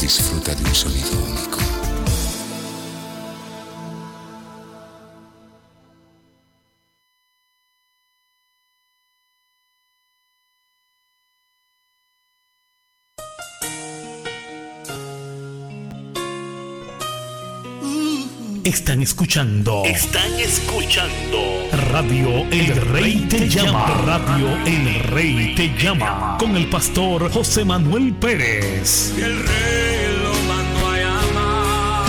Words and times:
Disfruta 0.00 0.54
de 0.54 0.64
un 0.64 0.74
sonido 0.74 1.10
único. 1.26 1.67
Están 18.68 19.00
escuchando. 19.00 19.82
Están 19.86 20.30
escuchando. 20.38 21.38
Radio 21.90 22.44
El 22.50 22.76
Rey 22.92 23.26
te 23.26 23.48
llama. 23.48 23.86
Radio 24.04 24.58
El 24.66 24.94
Rey 25.04 25.54
te 25.54 25.74
llama. 25.82 26.36
Con 26.38 26.54
el 26.54 26.68
pastor 26.68 27.32
José 27.32 27.64
Manuel 27.64 28.12
Pérez. 28.12 29.14
El 29.16 29.38
rey 29.38 30.07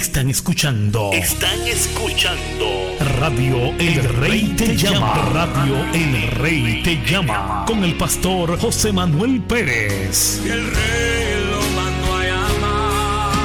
Están 0.00 0.30
escuchando. 0.30 1.10
Están 1.12 1.60
escuchando. 1.66 2.64
Radio 3.18 3.74
El 3.78 4.02
Rey 4.02 4.54
te 4.56 4.74
llama. 4.74 5.14
Radio 5.34 5.84
El 5.92 6.22
Rey 6.38 6.82
te 6.82 7.04
llama. 7.04 7.64
Con 7.66 7.84
el 7.84 7.94
pastor 7.98 8.58
José 8.58 8.94
Manuel 8.94 9.42
Pérez. 9.42 10.40
El 10.46 10.70
rey 10.70 11.49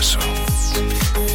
Cada 0.00 1.29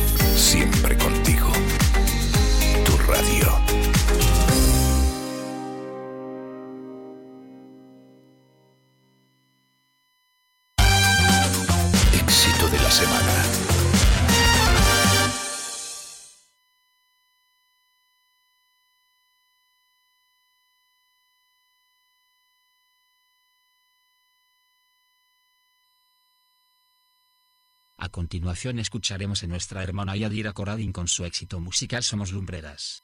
continuación 28.26 28.80
escucharemos 28.80 29.44
a 29.44 29.48
nuestra 29.48 29.84
hermana 29.84 30.16
Yadira 30.16 30.52
Coradín 30.52 30.92
con 30.92 31.08
su 31.08 31.26
éxito 31.26 31.60
musical 31.60 32.02
Somos 32.02 32.32
Lumbreras. 32.32 33.04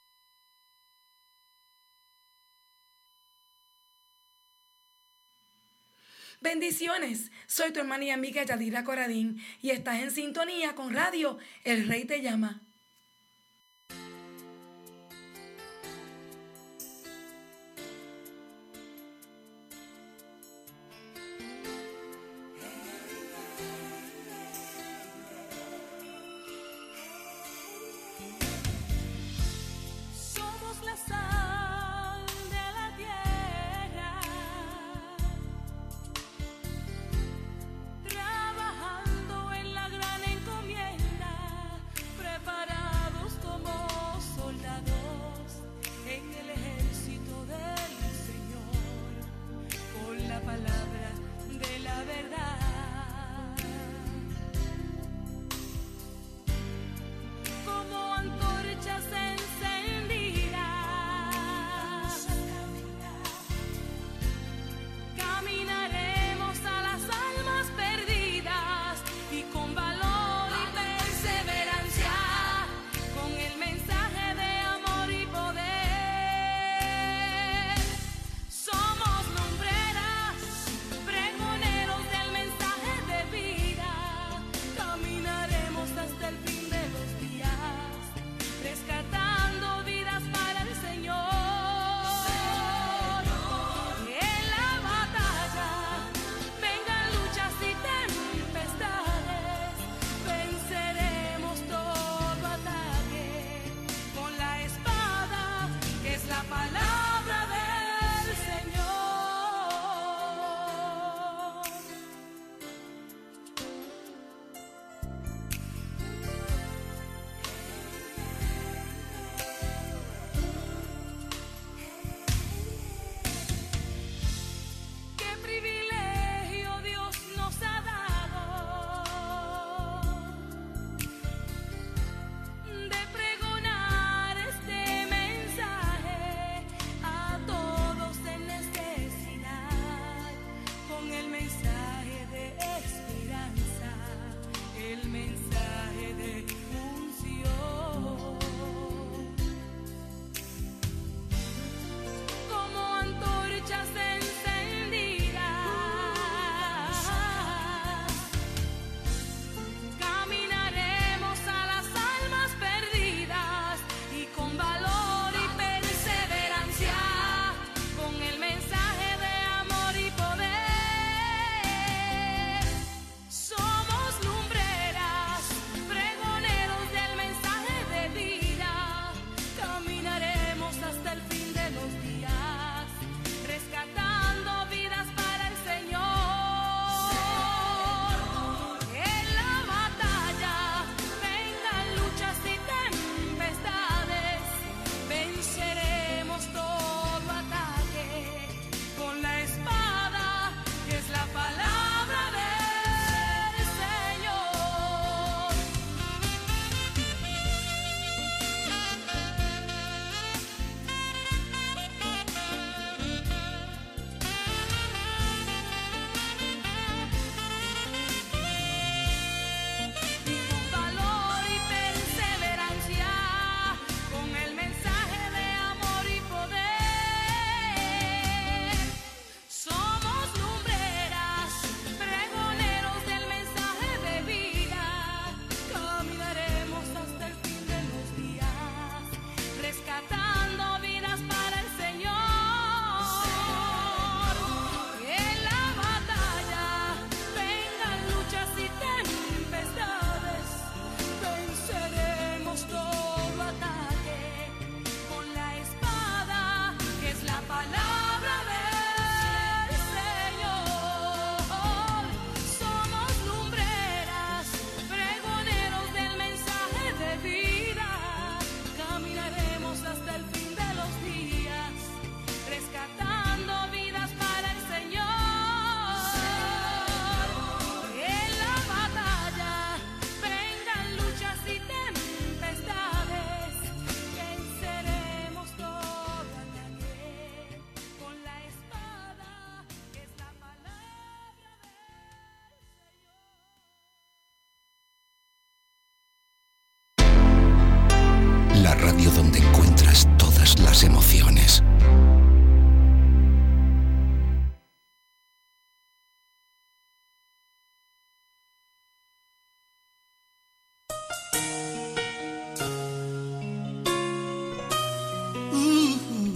Bendiciones, 6.41 7.31
soy 7.45 7.71
tu 7.71 7.81
hermana 7.81 8.05
y 8.05 8.09
amiga 8.09 8.43
Yadira 8.43 8.83
Coradín 8.83 9.39
y 9.61 9.69
estás 9.69 10.01
en 10.01 10.09
sintonía 10.09 10.73
con 10.73 10.91
Radio 10.91 11.37
El 11.63 11.87
Rey 11.87 12.05
te 12.05 12.23
llama. 12.23 12.63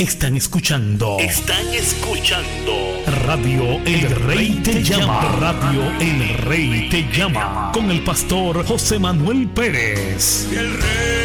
Están 0.05 0.35
escuchando 0.35 1.17
Están 1.17 1.73
escuchando 1.73 3.01
Radio 3.25 3.81
El 3.85 4.07
Rey 4.27 4.61
Te 4.63 4.83
Llama. 4.83 5.35
Radio 5.39 5.81
El 5.99 6.37
Rey 6.45 6.89
Te 6.91 7.07
Llama. 7.11 7.71
Con 7.73 7.89
el 7.89 8.03
pastor 8.03 8.63
José 8.67 8.99
Manuel 8.99 9.47
Pérez. 9.47 10.47
Y 10.51 10.57
el 10.57 10.73
rey 10.73 11.24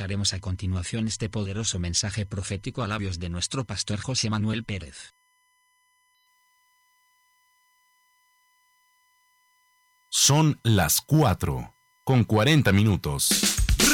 Escucharemos 0.00 0.32
a 0.32 0.40
continuación 0.40 1.08
este 1.08 1.28
poderoso 1.28 1.78
mensaje 1.78 2.24
profético 2.24 2.82
a 2.82 2.86
labios 2.86 3.18
de 3.18 3.28
nuestro 3.28 3.66
pastor 3.66 4.00
José 4.00 4.30
Manuel 4.30 4.64
Pérez. 4.64 5.12
Son 10.08 10.58
las 10.62 11.02
4 11.02 11.76
con 12.02 12.24
40 12.24 12.72
minutos. 12.72 13.28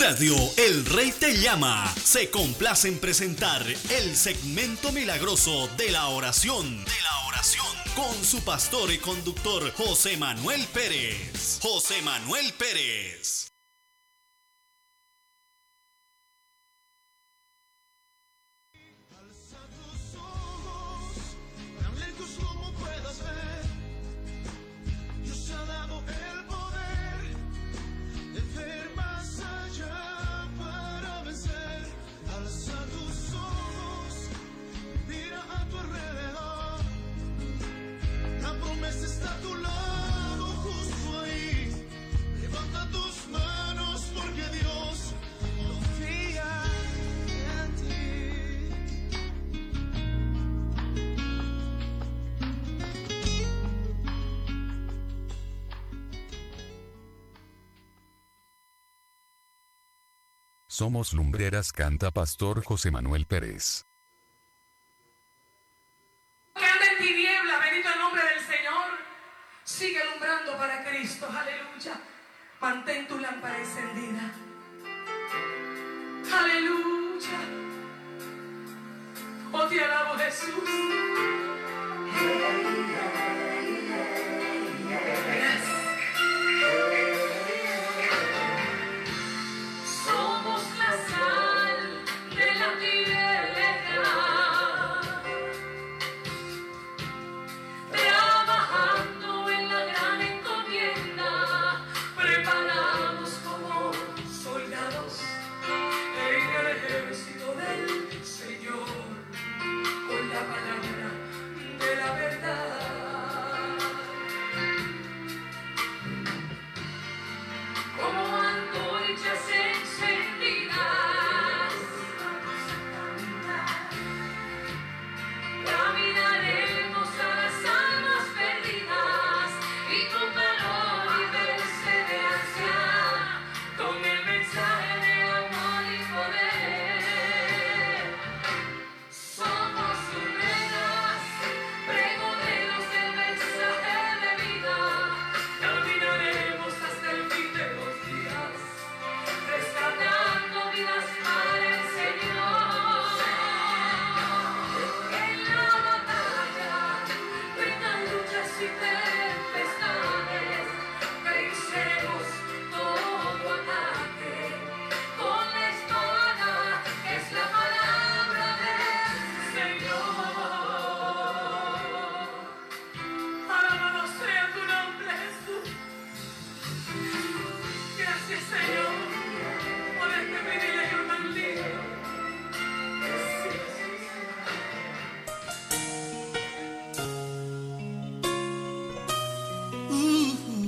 Radio 0.01 0.37
El 0.57 0.87
Rey 0.87 1.11
Te 1.11 1.39
Llama 1.39 1.93
se 1.97 2.31
complace 2.31 2.87
en 2.87 3.01
presentar 3.01 3.67
el 3.67 4.15
segmento 4.15 4.93
milagroso 4.93 5.69
de 5.77 5.91
la 5.91 6.07
oración. 6.07 6.85
De 6.85 7.01
la 7.03 7.27
oración. 7.27 7.67
Con 7.97 8.25
su 8.25 8.45
pastor 8.45 8.93
y 8.93 8.99
conductor 8.99 9.73
José 9.73 10.17
Manuel 10.17 10.65
Pérez. 10.73 11.59
José 11.61 12.01
Manuel 12.03 12.53
Pérez. 12.57 13.56
Somos 60.79 61.15
Lumbreras 61.15 61.73
canta 61.73 62.11
Pastor 62.11 62.63
José 62.63 62.91
Manuel 62.91 63.25
Pérez. 63.25 63.86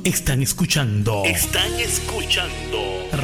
Están 0.08 0.40
escuchando 0.40 1.22
Están 1.26 1.70
escuchando 1.78 2.78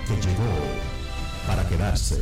que 0.06 0.16
llegó 0.28 0.52
para 1.48 1.64
quedarse. 1.70 2.20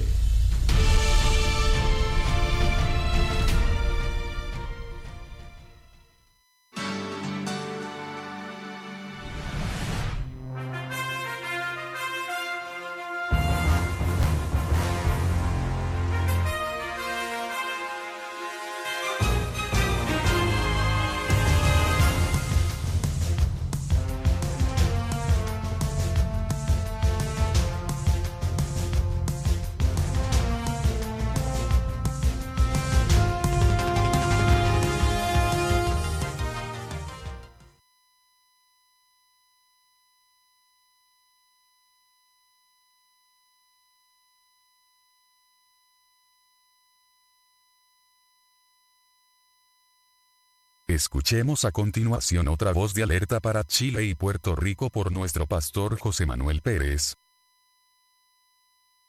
Escuchemos 50.98 51.63
a 51.63 51.72
continuación 51.72 52.48
otra 52.48 52.74
voz 52.74 52.96
de 52.96 53.04
alerta 53.04 53.39
para 53.39 53.63
Chile 53.63 54.04
y 54.06 54.16
Puerto 54.16 54.56
Rico 54.56 54.89
por 54.89 55.12
nuestro 55.12 55.46
pastor 55.46 56.00
José 56.00 56.25
Manuel 56.25 56.62
Pérez. 56.63 57.13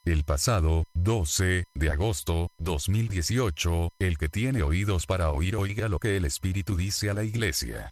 El 0.04 0.24
pasado, 0.24 0.84
12 0.92 1.64
de 1.72 1.90
agosto, 1.90 2.50
2018, 2.58 3.88
el 4.00 4.18
que 4.18 4.28
tiene 4.28 4.62
oídos 4.62 5.06
para 5.06 5.30
oír 5.30 5.56
oiga 5.56 5.88
lo 5.88 5.98
que 5.98 6.18
el 6.18 6.26
Espíritu 6.26 6.76
dice 6.76 7.08
a 7.08 7.14
la 7.14 7.24
iglesia. 7.24 7.90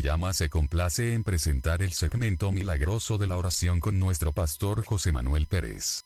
Llama 0.00 0.32
se 0.32 0.48
complace 0.48 1.12
en 1.12 1.22
presentar 1.22 1.82
el 1.82 1.92
segmento 1.92 2.50
milagroso 2.50 3.18
de 3.18 3.26
la 3.26 3.36
oración 3.36 3.80
con 3.80 3.98
nuestro 3.98 4.32
pastor 4.32 4.84
José 4.84 5.12
Manuel 5.12 5.46
Pérez. 5.46 6.04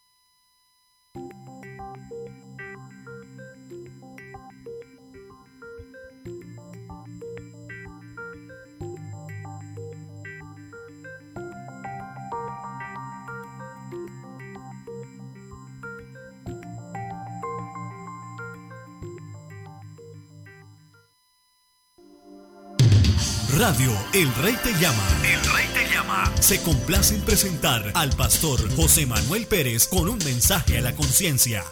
Radio 23.59 23.91
El 24.13 24.35
Rey 24.35 24.55
Te 24.63 24.73
Llama. 24.75 25.03
El 25.25 25.41
Rey 25.51 25.67
Te 25.73 25.91
Llama. 25.91 26.31
Se 26.41 26.63
complace 26.63 27.15
en 27.15 27.23
presentar 27.23 27.91
al 27.95 28.11
pastor 28.11 28.61
José 28.77 29.07
Manuel 29.07 29.47
Pérez 29.47 29.89
con 29.89 30.11
un 30.11 30.19
mensaje 30.19 30.77
a 30.77 30.83
la 30.83 30.95
conciencia. 30.95 31.65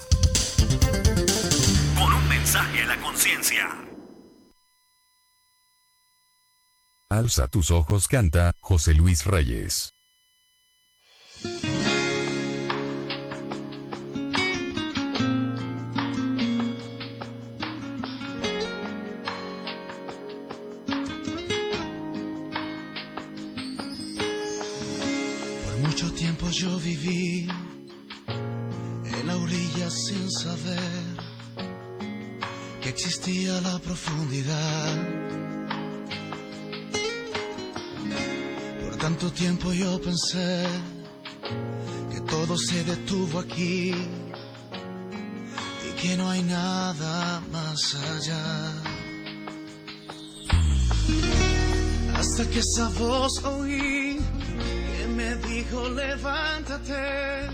Con 1.99 2.11
un 2.11 2.29
mensaje 2.29 2.83
a 2.83 2.87
la 2.87 2.97
conciencia. 3.01 3.69
Alza 7.11 7.49
tus 7.49 7.71
ojos, 7.71 8.09
canta 8.09 8.53
José 8.61 8.95
Luis 8.95 9.27
Reyes. 9.27 9.94
La 33.61 33.79
profundidad. 33.79 34.95
Por 38.83 38.97
tanto 38.97 39.31
tiempo 39.33 39.73
yo 39.73 40.01
pensé 40.01 40.67
que 42.13 42.21
todo 42.23 42.57
se 42.57 42.85
detuvo 42.85 43.41
aquí 43.41 43.95
y 45.87 46.01
que 46.01 46.17
no 46.17 46.31
hay 46.31 46.43
nada 46.43 47.41
más 47.53 47.95
allá. 47.95 48.73
Hasta 52.15 52.51
que 52.51 52.61
esa 52.61 52.89
voz 52.99 53.45
oí 53.45 54.19
que 54.97 55.07
me 55.09 55.37
dijo 55.37 55.89
levántate 55.89 57.49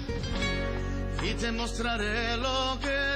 y 1.22 1.34
te 1.34 1.52
mostraré 1.52 2.36
lo 2.38 2.78
que 2.80 3.09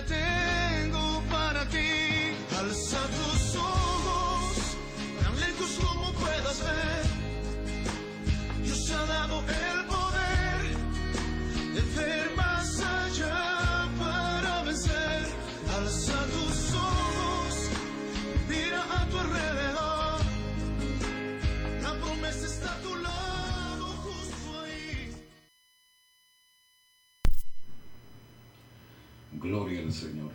Gloria 29.55 29.83
al 29.83 29.93
Señor. 29.93 30.33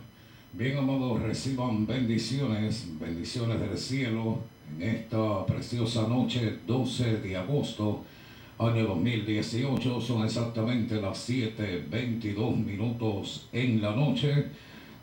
Bien, 0.54 0.78
amados, 0.78 1.20
reciban 1.20 1.86
bendiciones, 1.86 2.88
bendiciones 2.98 3.60
del 3.60 3.76
cielo 3.76 4.38
en 4.74 4.82
esta 4.82 5.44
preciosa 5.44 6.08
noche, 6.08 6.54
12 6.66 7.18
de 7.18 7.36
agosto, 7.36 8.02
año 8.58 8.86
2018. 8.86 10.00
Son 10.00 10.24
exactamente 10.24 11.02
las 11.02 11.18
7:22 11.28 12.56
minutos 12.56 13.50
en 13.52 13.82
la 13.82 13.94
noche. 13.94 14.46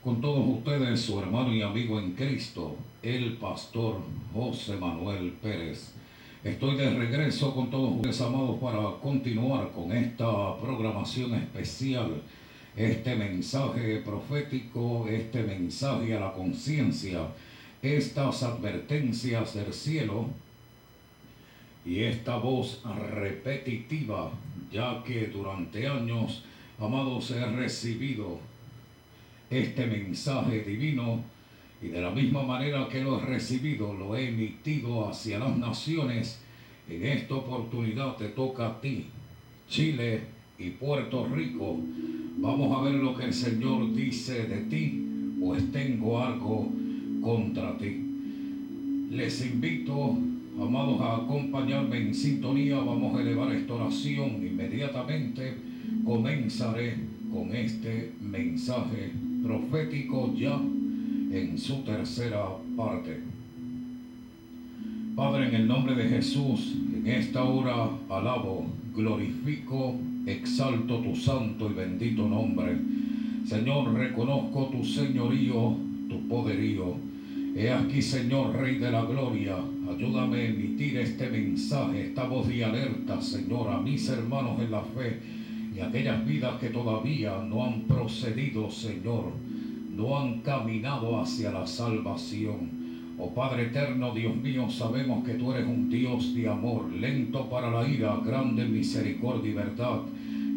Con 0.04 0.20
todos 0.20 0.44
ustedes, 0.48 1.00
su 1.00 1.20
hermano 1.20 1.54
y 1.54 1.62
amigo 1.62 2.00
en 2.00 2.14
Cristo, 2.14 2.76
el 3.04 3.34
pastor 3.34 4.02
José 4.34 4.78
Manuel 4.78 5.34
Pérez. 5.44 5.94
Estoy 6.44 6.76
de 6.76 6.90
regreso 6.90 7.54
con 7.54 7.70
todos 7.70 7.98
ustedes, 7.98 8.20
amados, 8.22 8.58
para 8.60 8.82
continuar 9.00 9.72
con 9.74 9.92
esta 9.92 10.58
programación 10.58 11.36
especial 11.36 12.24
este 12.78 13.16
mensaje 13.16 13.98
profético, 14.06 15.08
este 15.10 15.42
mensaje 15.42 16.16
a 16.16 16.20
la 16.20 16.32
conciencia, 16.32 17.28
estas 17.82 18.44
advertencias 18.44 19.56
del 19.56 19.74
cielo 19.74 20.28
y 21.84 22.04
esta 22.04 22.38
voz 22.38 22.84
repetitiva, 23.12 24.32
ya 24.72 25.02
que 25.04 25.26
durante 25.28 25.88
años, 25.88 26.44
amados, 26.78 27.32
he 27.32 27.44
recibido 27.48 28.40
este 29.50 29.88
mensaje 29.88 30.62
divino 30.62 31.24
y 31.82 31.88
de 31.88 32.02
la 32.02 32.12
misma 32.12 32.44
manera 32.44 32.88
que 32.88 33.02
lo 33.02 33.20
he 33.20 33.26
recibido, 33.26 33.92
lo 33.94 34.16
he 34.16 34.30
emitido 34.30 35.10
hacia 35.10 35.40
las 35.40 35.58
naciones. 35.58 36.42
En 36.88 37.04
esta 37.04 37.36
oportunidad 37.36 38.16
te 38.18 38.30
toca 38.30 38.68
a 38.68 38.82
ti, 38.82 39.08
Chile 39.68 40.22
y 40.60 40.70
Puerto 40.72 41.28
Rico. 41.28 41.80
Vamos 42.40 42.78
a 42.78 42.84
ver 42.84 42.94
lo 42.94 43.16
que 43.16 43.26
el 43.26 43.34
Señor 43.34 43.94
dice 43.96 44.44
de 44.44 44.62
ti, 44.70 45.04
pues 45.40 45.72
tengo 45.72 46.22
algo 46.22 46.72
contra 47.20 47.76
ti. 47.80 48.00
Les 49.10 49.44
invito, 49.44 50.16
amados, 50.62 51.02
a 51.02 51.18
acompañarme 51.18 51.98
en 51.98 52.14
sintonía. 52.14 52.78
Vamos 52.78 53.18
a 53.18 53.22
elevar 53.22 53.52
esta 53.56 53.74
oración 53.74 54.46
inmediatamente. 54.46 55.56
Comenzaré 56.06 56.98
con 57.34 57.56
este 57.56 58.12
mensaje 58.22 59.12
profético 59.44 60.32
ya 60.36 60.62
en 61.32 61.58
su 61.58 61.84
tercera 61.84 62.46
parte. 62.76 63.20
Padre, 65.16 65.48
en 65.48 65.56
el 65.56 65.68
nombre 65.68 65.96
de 65.96 66.08
Jesús, 66.08 66.76
en 66.96 67.08
esta 67.08 67.44
hora 67.44 67.90
alabo, 68.10 68.68
glorifico, 68.96 69.96
exalto 70.28 71.00
tu 71.00 71.16
santo 71.16 71.70
y 71.70 71.74
bendito 71.74 72.28
nombre. 72.28 72.78
Señor, 73.46 73.94
reconozco 73.94 74.66
tu 74.66 74.84
señorío, 74.84 75.76
tu 76.10 76.28
poderío. 76.28 76.96
He 77.56 77.72
aquí, 77.72 78.02
Señor, 78.02 78.56
Rey 78.56 78.78
de 78.78 78.92
la 78.92 79.04
Gloria, 79.04 79.56
ayúdame 79.90 80.38
a 80.38 80.46
emitir 80.46 80.98
este 80.98 81.30
mensaje, 81.30 82.08
esta 82.08 82.28
voz 82.28 82.48
de 82.48 82.64
alerta, 82.64 83.22
Señor, 83.22 83.70
a 83.70 83.80
mis 83.80 84.08
hermanos 84.10 84.62
en 84.62 84.72
la 84.72 84.82
fe 84.82 85.20
y 85.76 85.80
a 85.80 85.88
aquellas 85.88 86.24
vidas 86.26 86.60
que 86.60 86.70
todavía 86.70 87.42
no 87.50 87.66
han 87.66 87.82
procedido, 87.84 88.70
Señor, 88.70 89.32
no 89.96 90.20
han 90.20 90.42
caminado 90.42 91.20
hacia 91.20 91.52
la 91.52 91.66
salvación. 91.66 92.78
Oh 93.18 93.34
Padre 93.34 93.64
eterno, 93.64 94.14
Dios 94.14 94.36
mío, 94.36 94.70
sabemos 94.70 95.26
que 95.26 95.34
tú 95.34 95.52
eres 95.52 95.66
un 95.66 95.90
Dios 95.90 96.36
de 96.36 96.48
amor, 96.48 96.92
lento 96.92 97.50
para 97.50 97.72
la 97.72 97.88
ira, 97.88 98.20
grande 98.24 98.66
misericordia 98.66 99.50
y 99.50 99.54
verdad. 99.56 100.02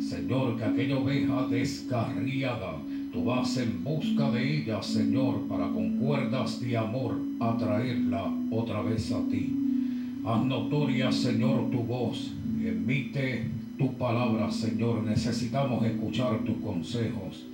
Señor, 0.01 0.57
que 0.57 0.65
aquella 0.65 0.99
oveja 0.99 1.47
descarriada, 1.49 2.77
tú 3.13 3.25
vas 3.25 3.57
en 3.59 3.85
busca 3.85 4.31
de 4.31 4.57
ella, 4.57 4.83
Señor, 4.83 5.47
para 5.49 5.69
con 5.69 5.99
cuerdas 5.99 6.61
de 6.61 6.77
amor 6.77 7.19
atraerla 7.39 8.33
otra 8.51 8.83
vez 8.83 9.13
a 9.13 9.23
ti. 9.29 9.55
Haz 10.25 10.45
notoria, 10.45 11.13
Señor, 11.13 11.71
tu 11.71 11.79
voz, 11.79 12.33
emite 12.63 13.47
tu 13.79 13.93
palabra, 13.95 14.51
Señor. 14.51 15.03
Necesitamos 15.03 15.85
escuchar 15.85 16.45
tus 16.45 16.57
consejos 16.57 17.47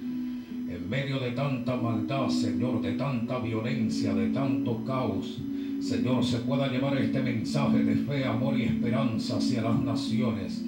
en 0.68 0.90
medio 0.90 1.18
de 1.18 1.30
tanta 1.32 1.76
maldad, 1.76 2.28
Señor, 2.28 2.82
de 2.82 2.92
tanta 2.92 3.38
violencia, 3.38 4.14
de 4.14 4.28
tanto 4.30 4.84
caos, 4.84 5.40
Señor, 5.80 6.24
se 6.24 6.38
pueda 6.38 6.68
llevar 6.68 6.96
este 6.98 7.22
mensaje 7.22 7.84
de 7.84 7.94
fe, 7.96 8.24
amor 8.24 8.58
y 8.58 8.64
esperanza 8.64 9.36
hacia 9.36 9.62
las 9.62 9.80
naciones. 9.80 10.64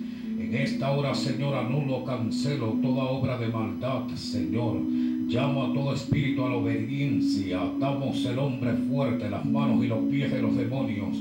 En 0.49 0.55
esta 0.55 0.93
hora, 0.93 1.15
Señor, 1.15 1.55
anulo, 1.55 2.05
cancelo 2.05 2.69
toda 2.81 3.05
obra 3.05 3.37
de 3.37 3.49
maldad, 3.49 4.09
Señor. 4.15 4.81
Llamo 5.29 5.65
a 5.65 5.75
todo 5.75 5.93
espíritu 5.93 6.43
a 6.43 6.49
la 6.49 6.57
obediencia. 6.57 7.61
Atamos 7.65 8.25
el 8.25 8.39
hombre 8.39 8.73
fuerte, 8.89 9.29
las 9.29 9.45
manos 9.45 9.85
y 9.85 9.89
los 9.89 9.99
pies 10.11 10.33
de 10.33 10.41
los 10.41 10.57
demonios. 10.57 11.19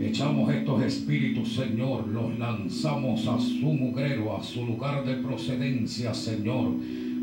Echamos 0.00 0.50
estos 0.50 0.82
espíritus, 0.82 1.56
Señor, 1.56 2.08
los 2.08 2.38
lanzamos 2.38 3.26
a 3.26 3.38
su 3.38 3.66
mugrero, 3.66 4.34
a 4.34 4.42
su 4.42 4.64
lugar 4.64 5.04
de 5.04 5.16
procedencia, 5.16 6.14
Señor 6.14 6.72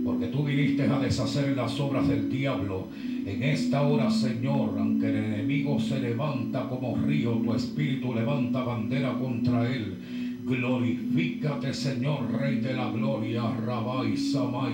porque 0.07 0.27
tú 0.27 0.45
viniste 0.45 0.83
a 0.83 0.99
deshacer 0.99 1.55
las 1.57 1.77
obras 1.81 2.07
del 2.07 2.29
diablo. 2.29 2.87
En 3.25 3.43
esta 3.43 3.81
hora, 3.81 4.09
Señor, 4.09 4.75
aunque 4.79 5.09
el 5.09 5.17
enemigo 5.17 5.77
se 5.81 5.99
levanta 5.99 6.69
como 6.69 6.95
río, 6.95 7.33
tu 7.43 7.53
espíritu 7.53 8.13
levanta 8.13 8.63
bandera 8.63 9.17
contra 9.19 9.69
él. 9.69 9.97
Glorifícate, 10.47 11.73
Señor, 11.73 12.31
Rey 12.31 12.61
de 12.61 12.73
la 12.73 12.89
Gloria, 12.89 13.51
Rabá 13.65 14.07
y 14.07 14.15
Sama. 14.15 14.71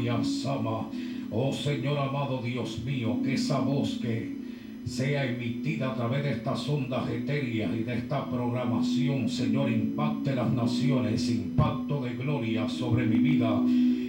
Oh 1.32 1.52
Señor 1.52 1.98
amado 1.98 2.44
Dios 2.44 2.84
mío, 2.86 3.18
que 3.24 3.34
esa 3.34 3.60
voz 3.60 3.98
que 4.00 4.38
sea 4.86 5.26
emitida 5.26 5.92
a 5.92 5.96
través 5.96 6.24
de 6.26 6.32
estas 6.34 6.70
ondas 6.70 7.10
etéreas 7.10 7.72
y 7.76 7.82
de 7.82 7.96
esta 7.96 8.30
programación, 8.30 9.28
Señor, 9.28 9.72
impacte 9.72 10.36
las 10.36 10.54
naciones, 10.54 11.28
impacto 11.32 12.02
de 12.02 12.14
gloria 12.14 12.70
sobre 12.70 13.08
mi 13.08 13.18
vida, 13.18 13.60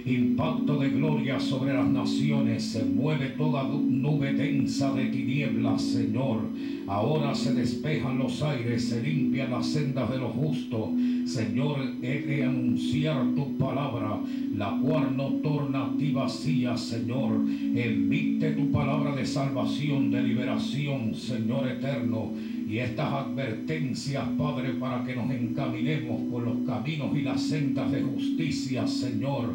impacto 0.05 0.77
de 0.77 0.89
gloria 0.91 1.39
sobre 1.39 1.73
las 1.73 1.87
naciones, 1.87 2.63
se 2.63 2.85
mueve 2.85 3.29
toda 3.29 3.63
nube 3.63 4.33
densa 4.33 4.93
de 4.93 5.05
tinieblas, 5.05 5.81
Señor. 5.81 6.41
Ahora 6.85 7.33
se 7.33 7.55
despejan 7.55 8.19
los 8.19 8.43
aires, 8.43 8.89
se 8.89 9.01
limpian 9.01 9.49
las 9.49 9.65
sendas 9.65 10.11
de 10.11 10.19
los 10.19 10.31
justos. 10.33 10.89
Señor, 11.25 11.77
he 12.03 12.19
de 12.19 12.43
anunciar 12.43 13.33
tu 13.33 13.57
palabra, 13.57 14.19
la 14.55 14.77
cual 14.79 15.17
no 15.17 15.29
torna 15.41 15.85
a 15.85 15.97
ti 15.97 16.11
vacía, 16.11 16.77
Señor. 16.77 17.41
Emite 17.75 18.51
tu 18.51 18.71
palabra 18.71 19.15
de 19.15 19.25
salvación, 19.25 20.11
de 20.11 20.21
liberación, 20.21 21.15
Señor 21.15 21.67
eterno. 21.67 22.31
Y 22.69 22.77
estas 22.77 23.11
advertencias, 23.11 24.23
Padre, 24.37 24.73
para 24.73 25.03
que 25.03 25.15
nos 25.15 25.31
encaminemos 25.31 26.21
por 26.31 26.43
los 26.43 26.57
caminos 26.67 27.15
y 27.15 27.21
las 27.21 27.41
sendas 27.41 27.91
de 27.91 28.03
justicia, 28.03 28.85
Señor. 28.85 29.53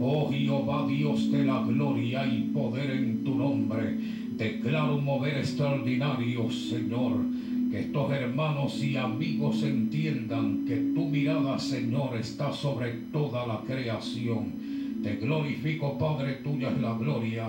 Oh 0.00 0.30
Jehová 0.30 0.86
Dios 0.86 1.32
de 1.32 1.44
la 1.44 1.62
gloria 1.64 2.24
y 2.26 2.42
poder 2.54 2.90
en 2.92 3.24
tu 3.24 3.34
nombre. 3.34 3.98
Declaro 4.36 4.96
un 4.96 5.04
mover 5.04 5.38
extraordinario, 5.38 6.48
Señor. 6.48 7.37
Que 7.70 7.80
estos 7.80 8.10
hermanos 8.10 8.82
y 8.82 8.96
amigos 8.96 9.62
entiendan 9.62 10.64
que 10.64 10.76
tu 10.94 11.06
mirada, 11.06 11.58
Señor, 11.58 12.16
está 12.16 12.50
sobre 12.50 12.92
toda 13.12 13.46
la 13.46 13.60
creación. 13.66 14.54
Te 15.02 15.16
glorifico, 15.16 15.98
Padre, 15.98 16.34
tuya 16.42 16.70
es 16.70 16.80
la 16.80 16.96
gloria, 16.96 17.48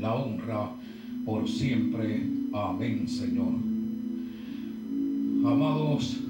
la 0.00 0.14
honra, 0.14 0.70
por 1.26 1.46
siempre. 1.46 2.22
Amén, 2.54 3.06
Señor. 3.06 3.54
Amados, 5.44 6.20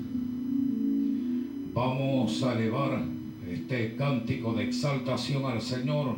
vamos 1.72 2.42
a 2.42 2.53
elevar 2.55 3.00
este 3.48 3.94
cántico 3.94 4.55
de 4.55 4.64
exaltación 4.64 5.44
al 5.44 5.62
Señor. 5.62 6.16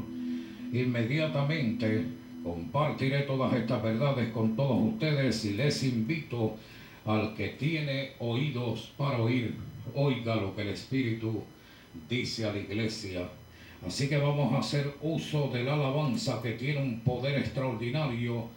Inmediatamente 0.72 2.06
compartiré 2.42 3.22
todas 3.22 3.52
estas 3.54 3.82
verdades 3.82 4.30
con 4.30 4.56
todos 4.56 4.94
ustedes 4.94 5.44
y 5.44 5.54
les 5.54 5.84
invito 5.84 6.54
a 6.54 6.75
al 7.06 7.34
que 7.34 7.50
tiene 7.50 8.14
oídos 8.18 8.92
para 8.96 9.22
oír, 9.22 9.54
oiga 9.94 10.34
lo 10.34 10.56
que 10.56 10.62
el 10.62 10.70
Espíritu 10.70 11.44
dice 12.08 12.46
a 12.46 12.52
la 12.52 12.58
iglesia. 12.58 13.28
Así 13.86 14.08
que 14.08 14.16
vamos 14.16 14.52
a 14.52 14.58
hacer 14.58 14.92
uso 15.02 15.48
de 15.52 15.62
la 15.62 15.74
alabanza 15.74 16.42
que 16.42 16.52
tiene 16.52 16.82
un 16.82 17.00
poder 17.00 17.38
extraordinario. 17.38 18.48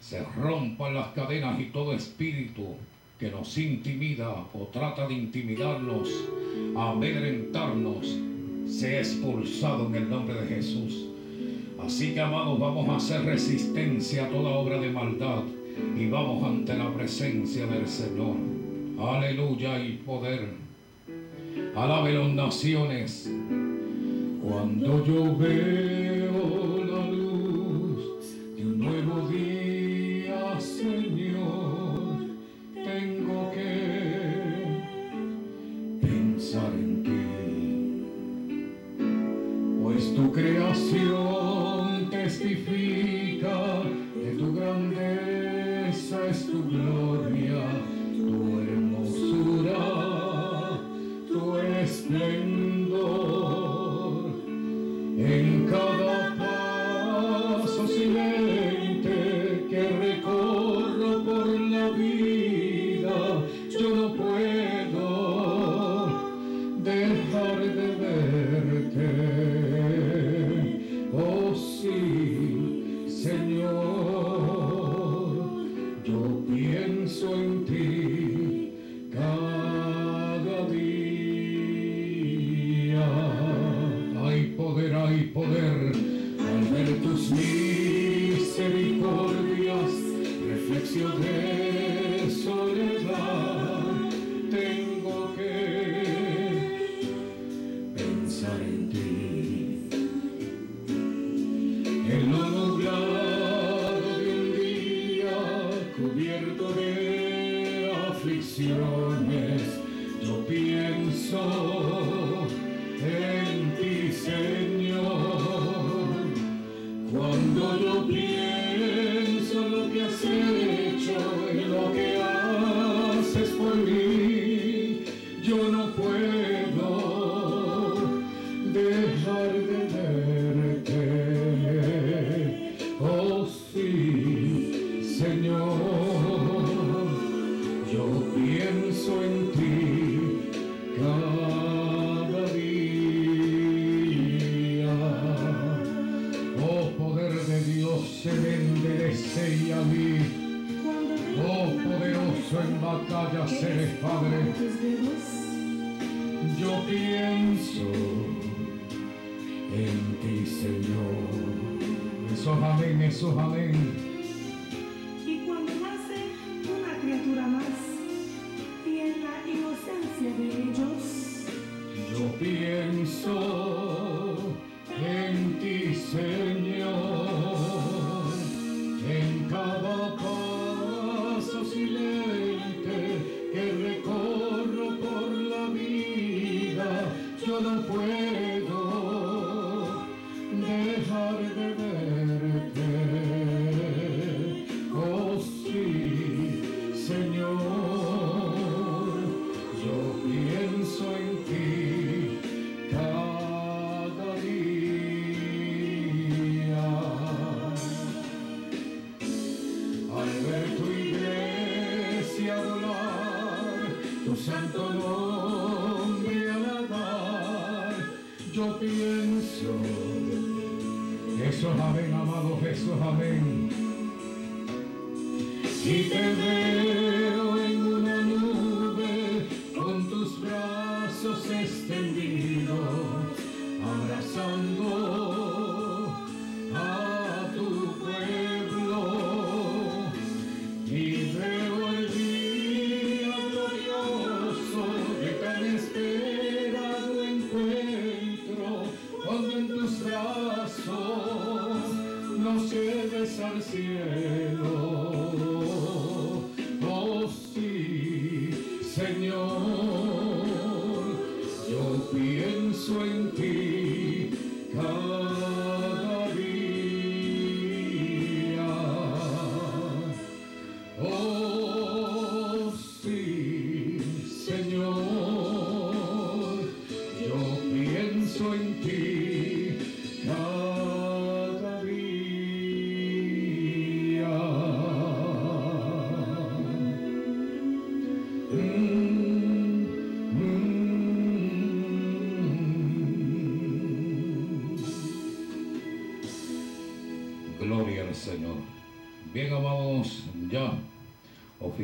Se 0.00 0.24
rompan 0.24 0.94
las 0.94 1.08
cadenas 1.08 1.60
y 1.60 1.64
todo 1.64 1.92
espíritu 1.92 2.76
que 3.18 3.30
nos 3.30 3.58
intimida 3.58 4.30
o 4.54 4.68
trata 4.72 5.06
de 5.06 5.12
intimidarnos, 5.12 6.08
amedrentarnos, 6.74 8.16
sea 8.66 9.00
expulsado 9.00 9.86
en 9.88 9.96
el 9.96 10.08
nombre 10.08 10.40
de 10.40 10.46
Jesús. 10.46 11.08
Así 11.78 12.14
que 12.14 12.20
amados, 12.20 12.58
vamos 12.58 12.88
a 12.88 12.96
hacer 12.96 13.26
resistencia 13.26 14.24
a 14.24 14.28
toda 14.30 14.50
obra 14.50 14.80
de 14.80 14.90
maldad 14.90 15.42
y 15.96 16.08
vamos 16.08 16.44
ante 16.44 16.76
la 16.76 16.92
presencia 16.92 17.66
del 17.66 17.86
Señor. 17.86 18.36
Aleluya 18.98 19.78
y 19.82 19.92
poder. 20.04 20.48
Alábelo 21.74 22.28
naciones. 22.28 23.30
Cuando 24.42 25.04
yo 25.04 25.36
veo 25.36 26.84
la 26.84 27.06
luz 27.10 28.24
de 28.56 28.64
un 28.64 28.78
nuevo 28.78 29.28
día, 29.28 30.60
Señor. 30.60 31.27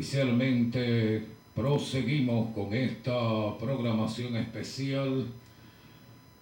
Oficialmente 0.04 1.22
proseguimos 1.54 2.54
con 2.54 2.74
esta 2.74 3.56
programación 3.58 4.36
especial, 4.36 5.26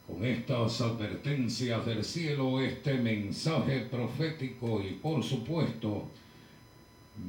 con 0.05 0.25
estas 0.25 0.81
advertencias 0.81 1.87
del 1.87 2.03
cielo, 2.03 2.61
este 2.61 2.95
mensaje 2.95 3.87
profético 3.89 4.83
y 4.83 4.95
por 4.95 5.23
supuesto 5.23 6.09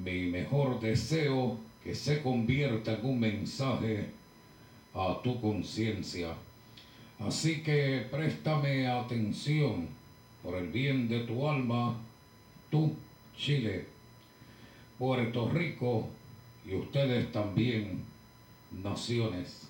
mi 0.03 0.23
mejor 0.23 0.79
deseo 0.79 1.59
que 1.83 1.93
se 1.93 2.23
convierta 2.23 2.93
en 2.95 3.05
un 3.05 3.19
mensaje 3.19 4.07
a 4.95 5.19
tu 5.23 5.39
conciencia. 5.39 6.29
Así 7.19 7.61
que 7.61 8.07
préstame 8.09 8.87
atención 8.87 9.87
por 10.41 10.55
el 10.55 10.69
bien 10.69 11.07
de 11.07 11.19
tu 11.19 11.47
alma, 11.47 11.95
tú, 12.71 12.95
Chile, 13.37 13.85
Puerto 14.97 15.47
Rico 15.49 16.09
y 16.67 16.75
ustedes 16.75 17.31
también, 17.31 17.99
naciones. 18.83 19.67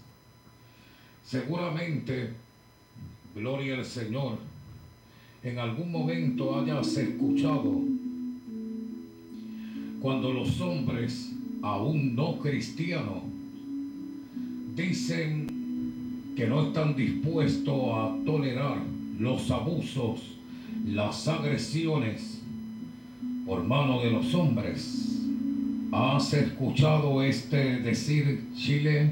Seguramente, 1.25 2.31
gloria 3.35 3.75
al 3.75 3.85
Señor, 3.85 4.37
en 5.41 5.59
algún 5.59 5.91
momento 5.91 6.59
hayas 6.59 6.95
escuchado 6.97 7.81
cuando 10.01 10.33
los 10.33 10.59
hombres, 10.59 11.31
aún 11.61 12.15
no 12.15 12.37
cristianos, 12.39 13.23
dicen 14.75 16.33
que 16.35 16.47
no 16.47 16.67
están 16.67 16.95
dispuestos 16.95 17.75
a 17.93 18.15
tolerar 18.25 18.79
los 19.19 19.49
abusos, 19.49 20.19
las 20.85 21.27
agresiones 21.27 22.41
por 23.45 23.63
mano 23.63 24.01
de 24.01 24.11
los 24.11 24.33
hombres. 24.33 25.12
¿Has 25.95 26.33
escuchado 26.33 27.21
este 27.21 27.77
decir 27.81 28.45
Chile 28.55 29.11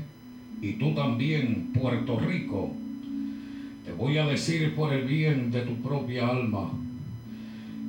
y 0.63 0.73
tú 0.73 0.95
también 0.95 1.69
Puerto 1.79 2.19
Rico? 2.19 2.71
Te 3.85 3.91
voy 3.91 4.17
a 4.17 4.25
decir 4.25 4.73
por 4.73 4.91
el 4.91 5.05
bien 5.05 5.51
de 5.51 5.61
tu 5.61 5.75
propia 5.75 6.27
alma 6.27 6.71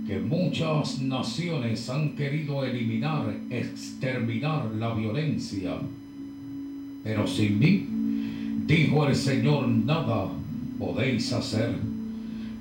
que 0.07 0.19
muchas 0.19 1.01
naciones 1.01 1.89
han 1.89 2.15
querido 2.17 2.67
eliminar, 2.67 3.35
exterminar 3.49 4.67
la 4.75 4.93
violencia. 4.93 5.73
Pero 7.03 7.27
sin 7.27 7.59
mí, 7.59 7.87
dijo 8.67 9.07
el 9.07 9.17
Señor, 9.17 9.69
nada 9.69 10.29
podéis 10.79 11.33
hacer. 11.33 11.77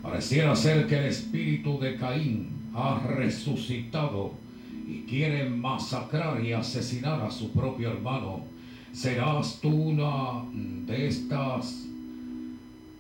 Pareciera 0.01 0.55
ser 0.55 0.87
que 0.87 0.97
el 0.97 1.05
espíritu 1.07 1.77
de 1.77 1.97
Caín 1.97 2.47
ha 2.73 3.05
resucitado 3.05 4.39
y 4.91 5.03
quiere 5.03 5.49
masacrar 5.49 6.43
y 6.43 6.51
asesinar 6.51 7.21
a 7.21 7.31
su 7.31 7.51
propio 7.51 7.91
hermano. 7.91 8.41
¿Serás 8.91 9.59
tú 9.61 9.69
una 9.69 10.43
de 10.85 11.07
estas 11.07 11.87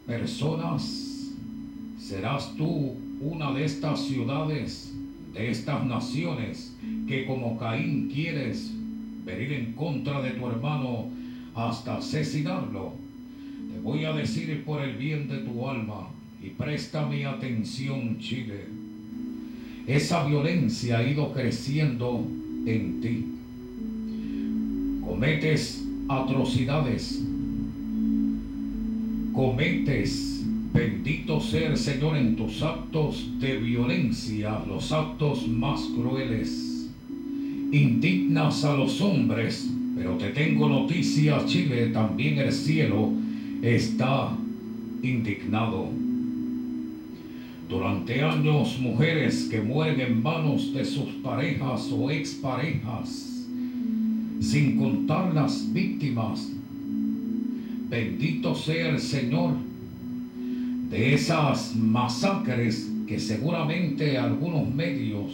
personas? 0.07 1.33
¿Serás 1.99 2.55
tú 2.55 2.95
una 3.19 3.51
de 3.51 3.65
estas 3.65 3.99
ciudades, 4.05 4.95
de 5.33 5.51
estas 5.51 5.85
naciones, 5.85 6.73
que 7.09 7.25
como 7.25 7.57
Caín 7.57 8.09
quieres 8.09 8.71
venir 9.25 9.51
en 9.51 9.73
contra 9.73 10.21
de 10.21 10.31
tu 10.31 10.47
hermano 10.47 11.09
hasta 11.53 11.97
asesinarlo? 11.97 12.93
Te 13.73 13.79
voy 13.81 14.05
a 14.05 14.13
decir 14.13 14.63
por 14.63 14.81
el 14.81 14.95
bien 14.95 15.27
de 15.27 15.39
tu 15.39 15.67
alma 15.67 16.07
y 16.41 16.51
presta 16.51 17.05
mi 17.05 17.25
atención, 17.25 18.17
Chile. 18.19 18.80
Esa 19.91 20.23
violencia 20.23 20.99
ha 20.99 21.03
ido 21.03 21.33
creciendo 21.33 22.25
en 22.65 23.01
ti. 23.01 23.25
Cometes 25.05 25.85
atrocidades. 26.07 27.21
Cometes, 29.33 30.45
bendito 30.73 31.41
sea 31.41 31.71
el 31.71 31.77
Señor, 31.77 32.15
en 32.15 32.37
tus 32.37 32.61
actos 32.61 33.31
de 33.41 33.57
violencia, 33.57 34.61
los 34.65 34.93
actos 34.93 35.45
más 35.49 35.81
crueles. 35.93 36.89
Indignas 37.73 38.63
a 38.63 38.77
los 38.77 39.01
hombres, 39.01 39.69
pero 39.97 40.13
te 40.13 40.29
tengo 40.29 40.69
noticias, 40.69 41.45
Chile, 41.47 41.87
también 41.87 42.37
el 42.37 42.53
cielo 42.53 43.11
está 43.61 44.37
indignado. 45.03 46.10
Durante 47.71 48.21
años, 48.21 48.77
mujeres 48.81 49.47
que 49.49 49.61
mueren 49.61 50.01
en 50.01 50.21
manos 50.21 50.73
de 50.73 50.83
sus 50.83 51.07
parejas 51.23 51.89
o 51.89 52.11
exparejas, 52.11 53.47
sin 54.41 54.77
contar 54.77 55.33
las 55.33 55.71
víctimas. 55.71 56.51
Bendito 57.89 58.53
sea 58.55 58.89
el 58.89 58.99
Señor 58.99 59.53
de 60.89 61.13
esas 61.13 61.73
masacres 61.73 62.91
que 63.07 63.17
seguramente 63.17 64.17
algunos 64.17 64.67
medios 64.67 65.31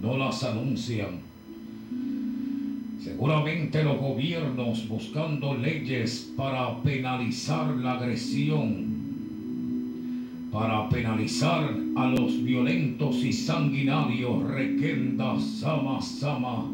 no 0.00 0.16
las 0.16 0.44
anuncian. 0.44 1.18
Seguramente 3.02 3.82
los 3.82 3.98
gobiernos 3.98 4.88
buscando 4.88 5.56
leyes 5.56 6.32
para 6.36 6.80
penalizar 6.84 7.74
la 7.78 7.94
agresión 7.94 8.89
para 10.52 10.88
penalizar 10.88 11.74
a 11.96 12.06
los 12.08 12.42
violentos 12.42 13.16
y 13.24 13.32
sanguinarios 13.32 14.42
Requenda 14.44 15.38
Sama 15.38 16.00
Sama, 16.02 16.66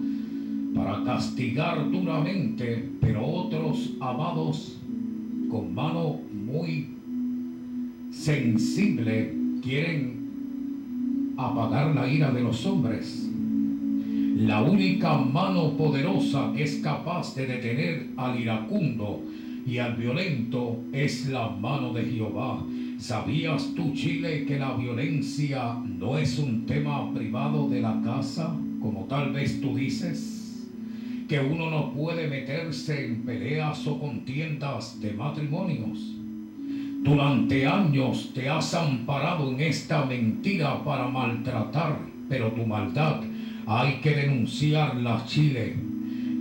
para 0.74 1.04
castigar 1.04 1.90
duramente, 1.90 2.88
pero 3.00 3.24
otros 3.24 3.94
amados 4.00 4.78
con 5.50 5.74
mano 5.74 6.20
muy 6.32 6.88
sensible 8.10 9.34
quieren 9.62 11.34
apagar 11.36 11.94
la 11.94 12.08
ira 12.08 12.30
de 12.30 12.42
los 12.42 12.64
hombres. 12.66 13.30
La 14.36 14.62
única 14.62 15.16
mano 15.16 15.76
poderosa 15.76 16.52
que 16.54 16.62
es 16.62 16.76
capaz 16.76 17.34
de 17.34 17.46
detener 17.46 18.08
al 18.16 18.38
iracundo 18.38 19.22
y 19.66 19.78
al 19.78 19.96
violento 19.96 20.78
es 20.92 21.26
la 21.28 21.48
mano 21.48 21.92
de 21.92 22.04
Jehová. 22.04 22.62
¿Sabías 22.98 23.74
tú, 23.76 23.92
Chile, 23.92 24.46
que 24.46 24.58
la 24.58 24.74
violencia 24.74 25.74
no 25.84 26.16
es 26.16 26.38
un 26.38 26.64
tema 26.64 27.12
privado 27.12 27.68
de 27.68 27.82
la 27.82 28.00
casa, 28.02 28.56
como 28.80 29.04
tal 29.04 29.34
vez 29.34 29.60
tú 29.60 29.76
dices? 29.76 30.66
Que 31.28 31.38
uno 31.38 31.70
no 31.70 31.92
puede 31.92 32.26
meterse 32.26 33.04
en 33.04 33.22
peleas 33.22 33.86
o 33.86 34.00
contiendas 34.00 34.98
de 34.98 35.12
matrimonios. 35.12 35.98
Durante 37.02 37.66
años 37.66 38.30
te 38.34 38.48
has 38.48 38.72
amparado 38.72 39.52
en 39.52 39.60
esta 39.60 40.06
mentira 40.06 40.82
para 40.82 41.06
maltratar, 41.06 41.98
pero 42.30 42.50
tu 42.52 42.64
maldad 42.64 43.20
hay 43.66 44.00
que 44.00 44.14
denunciarla, 44.14 45.22
Chile. 45.26 45.76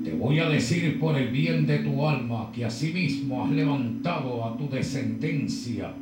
Te 0.05 0.13
voy 0.13 0.39
a 0.39 0.47
decir 0.47 1.01
por 1.01 1.17
el 1.17 1.27
bien 1.31 1.67
de 1.67 1.79
tu 1.79 2.07
alma 2.07 2.49
que 2.53 2.63
asimismo 2.63 3.43
has 3.43 3.51
levantado 3.51 4.45
a 4.45 4.55
tu 4.55 4.69
descendencia 4.69 5.93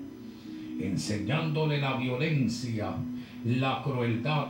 enseñándole 0.79 1.79
la 1.79 1.97
violencia, 1.97 2.95
la 3.45 3.81
crueldad, 3.83 4.47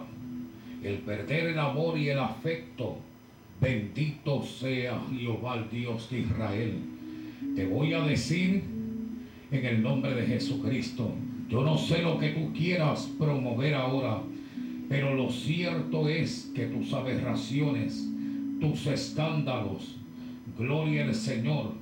el 0.83 0.97
perder 0.99 1.47
el 1.47 1.59
amor 1.59 1.97
y 1.97 2.09
el 2.09 2.19
afecto. 2.19 2.97
Bendito 3.61 4.43
sea 4.43 5.01
Jehová, 5.11 5.65
Dios 5.71 6.09
de 6.09 6.19
Israel. 6.19 6.73
Te 7.55 7.65
voy 7.65 7.93
a 7.93 8.01
decir 8.01 8.63
en 9.51 9.65
el 9.65 9.81
nombre 9.81 10.13
de 10.15 10.25
Jesucristo, 10.25 11.11
yo 11.47 11.63
no 11.63 11.77
sé 11.77 12.01
lo 12.01 12.17
que 12.17 12.29
tú 12.29 12.51
quieras 12.51 13.11
promover 13.19 13.75
ahora, 13.75 14.21
pero 14.89 15.13
lo 15.13 15.29
cierto 15.29 16.09
es 16.09 16.51
que 16.55 16.65
tus 16.65 16.93
aberraciones, 16.93 18.09
tus 18.59 18.87
escándalos, 18.87 19.97
gloria 20.57 21.05
al 21.05 21.13
Señor, 21.13 21.73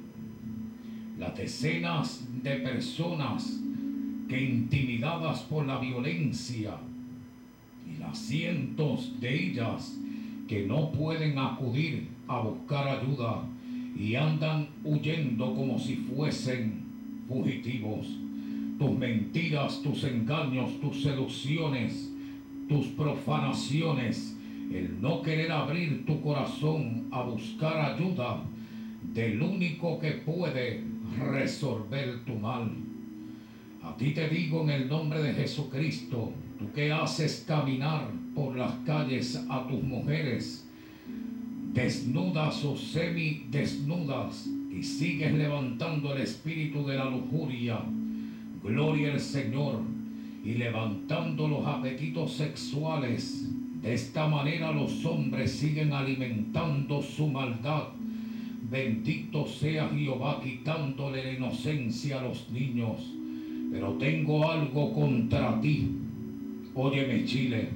las 1.17 1.38
decenas 1.38 2.27
de 2.43 2.56
personas 2.58 3.62
que 4.32 4.41
intimidadas 4.41 5.41
por 5.41 5.65
la 5.65 5.78
violencia 5.78 6.78
y 7.86 8.00
las 8.00 8.17
cientos 8.17 9.20
de 9.20 9.48
ellas 9.48 10.00
que 10.48 10.65
no 10.65 10.89
pueden 10.94 11.38
acudir 11.38 12.08
a 12.30 12.39
buscar 12.39 12.88
ayuda 12.88 13.44
y 13.94 14.15
andan 14.15 14.70
huyendo 14.86 15.54
como 15.54 15.78
si 15.78 15.96
fuesen 15.96 16.82
fugitivos. 17.28 18.08
Tus 18.80 18.91
mentiras, 18.91 19.82
tus 19.82 20.06
engaños, 20.06 20.80
tus 20.80 21.04
seducciones, 21.04 22.10
tus 22.70 22.88
profanaciones, 22.88 24.38
el 24.74 25.02
no 25.02 25.22
querer 25.22 25.52
abrir 25.52 26.06
tu 26.06 26.22
corazón 26.22 27.08
a 27.12 27.22
buscar 27.24 27.96
ayuda 27.96 28.41
del 29.13 29.41
único 29.41 30.00
que 30.00 30.12
puede 30.12 30.86
resolver 31.20 32.24
tu 32.24 32.36
mal 32.36 32.72
A 33.84 33.98
ti 33.98 34.12
te 34.12 34.30
digo 34.30 34.62
en 34.62 34.70
el 34.70 34.88
nombre 34.88 35.24
de 35.24 35.34
Jesucristo, 35.34 36.32
tú 36.60 36.72
que 36.72 36.91
haces 36.91 37.44
caminar 37.48 38.12
por 38.36 38.56
las 38.56 38.74
calles 38.86 39.44
a 39.50 39.67
tus 39.67 39.82
mujeres, 39.82 40.67
desnudas 41.74 42.63
o 42.63 42.78
semidesnudas, 42.78 44.48
y 44.72 44.84
sigues 44.84 45.34
levantando 45.34 46.13
el 46.13 46.22
espíritu 46.22 46.86
de 46.86 46.98
la 46.98 47.06
lujuria, 47.06 47.82
gloria 48.63 49.13
al 49.13 49.20
Señor, 49.20 49.82
y 50.46 50.54
levantando 50.54 51.48
los 51.48 51.65
apetitos 51.65 52.34
sexuales. 52.34 53.50
De 53.82 53.96
esta 53.96 54.28
manera 54.28 54.72
los 54.72 55.04
hombres 55.06 55.54
siguen 55.54 55.91
alimentando 55.91 57.02
su 57.02 57.28
maldad. 57.28 57.88
Bendito 58.70 59.48
sea 59.48 59.89
Jehová 59.89 60.39
quitándole 60.41 61.24
la 61.24 61.34
inocencia 61.34 62.20
a 62.20 62.24
los 62.24 62.50
niños. 62.52 63.20
Pero 63.71 63.93
tengo 63.93 64.49
algo 64.49 64.93
contra 64.93 65.60
ti. 65.62 65.89
Óyeme 66.75 67.25
Chile, 67.25 67.69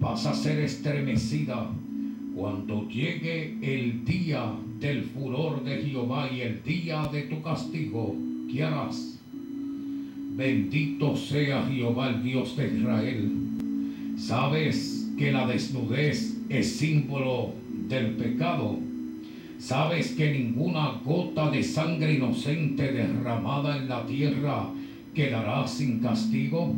vas 0.00 0.24
a 0.26 0.34
ser 0.34 0.60
estremecida 0.60 1.70
cuando 2.34 2.88
llegue 2.88 3.56
el 3.62 4.04
día 4.04 4.52
del 4.80 5.02
furor 5.02 5.62
de 5.64 5.78
Jehová 5.78 6.28
y 6.32 6.40
el 6.40 6.62
día 6.62 7.08
de 7.12 7.22
tu 7.22 7.42
castigo. 7.42 8.14
¿Qué 8.50 8.62
harás? 8.62 9.20
Bendito 10.36 11.16
sea 11.16 11.64
Jehová 11.66 12.10
el 12.10 12.22
Dios 12.22 12.56
de 12.56 12.76
Israel. 12.76 13.32
Sabes 14.16 15.10
que 15.16 15.32
la 15.32 15.46
desnudez 15.46 16.36
es 16.48 16.76
símbolo 16.76 17.52
del 17.88 18.12
pecado. 18.16 18.78
Sabes 19.58 20.12
que 20.12 20.32
ninguna 20.32 21.00
gota 21.04 21.50
de 21.50 21.62
sangre 21.62 22.14
inocente 22.14 22.92
derramada 22.92 23.76
en 23.78 23.88
la 23.88 24.04
tierra 24.06 24.70
quedará 25.14 25.66
sin 25.66 26.00
castigo. 26.00 26.74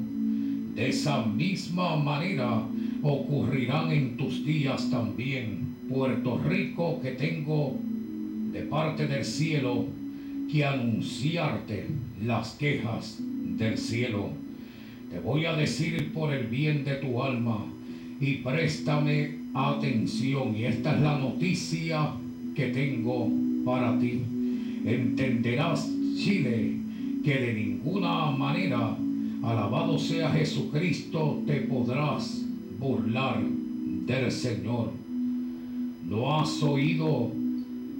De 0.75 0.89
esa 0.91 1.25
misma 1.25 1.97
manera 1.97 2.63
ocurrirán 3.03 3.91
en 3.91 4.17
tus 4.17 4.45
días 4.45 4.91
también. 4.91 5.75
Puerto 5.89 6.39
Rico 6.39 7.01
que 7.01 7.13
tengo 7.13 7.79
de 8.53 8.63
parte 8.63 9.07
del 9.07 9.25
cielo 9.25 9.87
que 10.51 10.65
anunciarte 10.65 11.87
las 12.25 12.55
quejas 12.55 13.19
del 13.21 13.79
cielo. 13.79 14.31
Te 15.11 15.21
voy 15.21 15.47
a 15.47 15.55
decir 15.55 16.13
por 16.13 16.33
el 16.33 16.47
bien 16.47 16.85
de 16.85 16.97
tu 16.97 17.23
alma 17.23 17.65
y 18.21 18.37
préstame 18.37 19.37
atención. 19.55 20.55
Y 20.57 20.65
esta 20.65 20.95
es 20.95 21.03
la 21.03 21.19
noticia 21.19 22.11
que 22.55 22.67
tengo 22.69 23.31
para 23.65 23.99
ti. 23.99 24.21
Entenderás, 24.85 25.91
Chile, 26.17 26.86
que 27.27 27.41
de 27.41 27.55
ninguna 27.55 28.31
manera, 28.31 28.97
alabado 29.43 29.99
sea 29.99 30.31
Jesucristo, 30.31 31.43
te 31.45 31.63
podrás 31.63 32.45
burlar 32.79 33.43
del 33.43 34.31
Señor. 34.31 34.93
No 36.09 36.39
has 36.39 36.63
oído, 36.63 37.33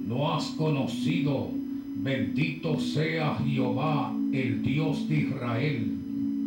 no 0.07 0.33
has 0.33 0.45
conocido, 0.51 1.51
bendito 1.97 2.79
sea 2.79 3.35
Jehová, 3.45 4.15
el 4.33 4.63
Dios 4.63 5.09
de 5.09 5.17
Israel. 5.17 5.99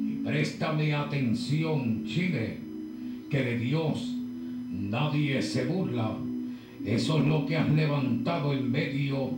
Y 0.08 0.24
préstame 0.24 0.94
atención, 0.94 2.06
Chile, 2.06 2.60
que 3.30 3.44
de 3.44 3.60
Dios 3.60 4.16
nadie 4.72 5.42
se 5.42 5.66
burla. 5.66 6.16
Eso 6.86 7.20
es 7.20 7.28
lo 7.28 7.46
que 7.46 7.58
has 7.58 7.70
levantado 7.70 8.54
en 8.54 8.72
medio 8.72 9.32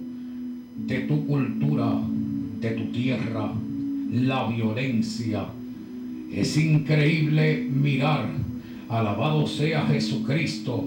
de 0.77 0.99
tu 0.99 1.25
cultura, 1.25 1.99
de 2.61 2.71
tu 2.71 2.91
tierra, 2.91 3.51
la 4.11 4.47
violencia. 4.47 5.47
Es 6.31 6.55
increíble 6.57 7.67
mirar, 7.69 8.29
alabado 8.87 9.47
sea 9.47 9.87
Jesucristo, 9.87 10.85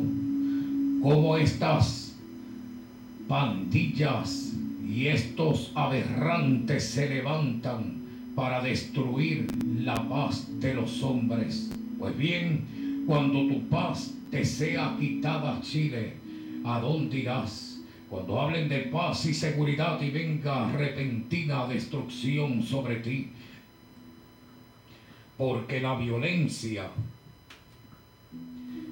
cómo 1.03 1.37
estas 1.37 2.15
pandillas 3.27 4.55
y 4.89 5.09
estos 5.09 5.73
aberrantes 5.75 6.85
se 6.85 7.09
levantan 7.09 8.05
para 8.37 8.63
destruir 8.63 9.49
la 9.81 10.09
paz 10.09 10.49
de 10.61 10.75
los 10.75 11.03
hombres. 11.03 11.71
Pues 11.99 12.17
bien, 12.17 13.05
cuando 13.07 13.47
tu 13.49 13.69
paz 13.69 14.15
te 14.31 14.45
sea 14.45 14.97
quitada, 14.99 15.61
Chile, 15.61 16.15
¿a 16.65 16.79
dónde 16.81 17.19
irás? 17.19 17.74
Cuando 18.15 18.41
hablen 18.41 18.69
de 18.69 18.79
paz 18.79 19.27
y 19.27 19.35
seguridad 19.35 20.01
y 20.01 20.11
venga 20.11 20.71
repentina 20.71 21.67
destrucción 21.67 22.63
sobre 22.63 23.01
ti. 23.01 23.31
Porque 25.37 25.81
la 25.81 25.97
violencia 25.97 26.91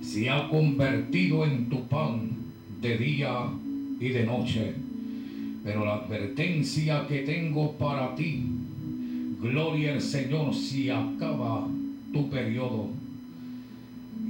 se 0.03 0.29
ha 0.29 0.49
convertido 0.49 1.45
en 1.45 1.68
tu 1.68 1.87
pan 1.87 2.31
de 2.81 2.99
día 2.99 3.49
y 4.01 4.09
de 4.09 4.25
noche. 4.25 4.75
Pero 5.62 5.85
la 5.85 5.95
advertencia 5.95 7.07
que 7.07 7.20
tengo 7.20 7.79
para 7.79 8.16
ti, 8.16 8.43
gloria 9.41 9.93
al 9.93 10.01
Señor, 10.01 10.53
si 10.53 10.91
acaba 10.91 11.68
tu 12.12 12.29
periodo. 12.29 13.02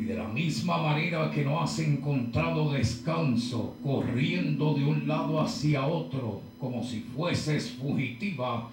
Y 0.02 0.04
de 0.04 0.16
la 0.16 0.26
misma 0.26 0.78
manera 0.78 1.30
que 1.30 1.44
no 1.44 1.62
has 1.62 1.78
encontrado 1.78 2.72
descanso, 2.72 3.76
corriendo 3.84 4.74
de 4.74 4.84
un 4.84 5.06
lado 5.06 5.40
hacia 5.40 5.86
otro, 5.86 6.42
como 6.58 6.82
si 6.82 7.02
fueses 7.14 7.70
fugitiva, 7.70 8.68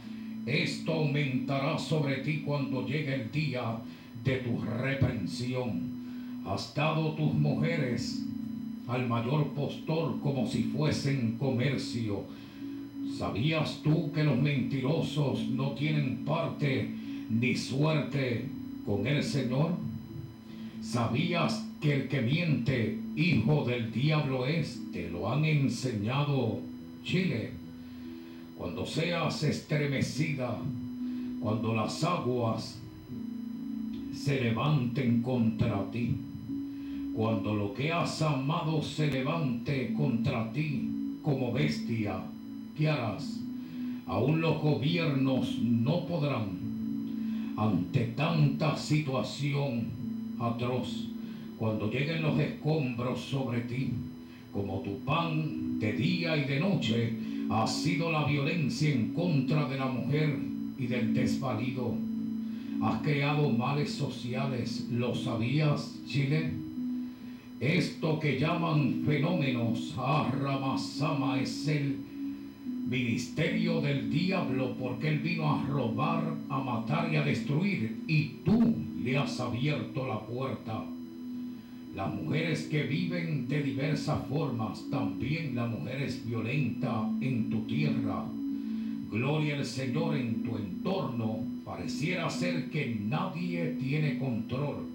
esto 0.47 0.91
aumentará 0.91 1.77
sobre 1.77 2.23
ti 2.23 2.41
cuando 2.43 2.83
llegue 2.83 3.13
el 3.13 3.31
día 3.31 3.77
de 4.23 4.37
tu 4.37 4.59
reprensión. 4.59 6.41
Has 6.47 6.73
dado 6.73 7.11
tus 7.11 7.31
mujeres 7.35 8.25
al 8.87 9.07
mayor 9.07 9.49
postor 9.49 10.19
como 10.21 10.47
si 10.47 10.63
fuesen 10.63 11.37
comercio. 11.37 12.23
¿Sabías 13.15 13.81
tú 13.83 14.11
que 14.13 14.23
los 14.23 14.39
mentirosos 14.39 15.47
no 15.49 15.73
tienen 15.73 16.25
parte 16.25 16.89
ni 17.29 17.55
suerte 17.55 18.45
con 18.83 19.05
el 19.05 19.21
Señor? 19.21 19.89
¿Sabías 20.91 21.67
que 21.79 21.93
el 21.93 22.07
que 22.07 22.19
miente, 22.19 22.97
hijo 23.15 23.63
del 23.63 23.91
diablo 23.91 24.47
es? 24.47 24.81
Te 24.91 25.07
lo 25.07 25.31
han 25.31 25.45
enseñado 25.45 26.61
Chile. 27.03 27.51
Cuando 28.57 28.87
seas 28.87 29.43
estremecida, 29.43 30.57
cuando 31.39 31.75
las 31.75 32.03
aguas 32.03 32.79
se 34.15 34.41
levanten 34.41 35.21
contra 35.21 35.91
ti, 35.91 36.15
cuando 37.15 37.53
lo 37.53 37.71
que 37.75 37.91
has 37.91 38.19
amado 38.23 38.81
se 38.81 39.11
levante 39.11 39.93
contra 39.93 40.51
ti 40.51 40.89
como 41.21 41.53
bestia, 41.53 42.19
¿qué 42.75 42.89
harás? 42.89 43.39
Aún 44.07 44.41
los 44.41 44.59
gobiernos 44.59 45.59
no 45.59 46.07
podrán, 46.07 47.53
ante 47.57 48.05
tanta 48.05 48.75
situación 48.75 49.98
atroz, 50.39 51.07
cuando 51.57 51.91
lleguen 51.91 52.21
los 52.21 52.39
escombros 52.39 53.19
sobre 53.19 53.61
ti, 53.61 53.91
como 54.53 54.79
tu 54.79 54.99
pan 54.99 55.79
de 55.79 55.93
día 55.93 56.37
y 56.37 56.45
de 56.45 56.59
noche, 56.59 57.13
ha 57.49 57.67
sido 57.67 58.11
la 58.11 58.25
violencia 58.25 58.89
en 58.89 59.13
contra 59.13 59.67
de 59.67 59.77
la 59.77 59.87
mujer 59.87 60.37
y 60.77 60.87
del 60.87 61.13
desvalido. 61.13 61.93
Has 62.81 63.01
creado 63.01 63.49
males 63.49 63.91
sociales, 63.91 64.87
¿lo 64.91 65.13
sabías, 65.13 65.99
Chile? 66.07 66.51
Esto 67.59 68.19
que 68.19 68.39
llaman 68.39 69.03
fenómenos, 69.05 69.93
ah, 69.97 70.31
Ramasama, 70.41 71.41
es 71.41 71.67
el 71.67 71.97
ministerio 72.87 73.81
del 73.81 74.09
diablo 74.09 74.75
porque 74.79 75.09
él 75.09 75.19
vino 75.19 75.51
a 75.51 75.63
robar, 75.67 76.35
a 76.47 76.59
matar 76.59 77.11
y 77.11 77.17
a 77.17 77.23
destruir 77.23 78.01
y 78.07 78.29
tú 78.45 78.75
le 79.03 79.17
has 79.17 79.39
abierto 79.39 80.07
la 80.07 80.19
puerta. 80.19 80.85
Las 81.95 82.13
mujeres 82.13 82.67
que 82.69 82.83
viven 82.83 83.47
de 83.47 83.63
diversas 83.63 84.25
formas, 84.27 84.85
también 84.91 85.55
la 85.55 85.65
mujer 85.65 86.01
es 86.03 86.25
violenta 86.25 87.09
en 87.19 87.49
tu 87.49 87.61
tierra. 87.61 88.25
Gloria 89.09 89.57
al 89.57 89.65
Señor 89.65 90.15
en 90.15 90.43
tu 90.43 90.55
entorno. 90.55 91.39
Pareciera 91.65 92.29
ser 92.29 92.69
que 92.69 92.95
nadie 93.07 93.75
tiene 93.79 94.19
control. 94.19 94.87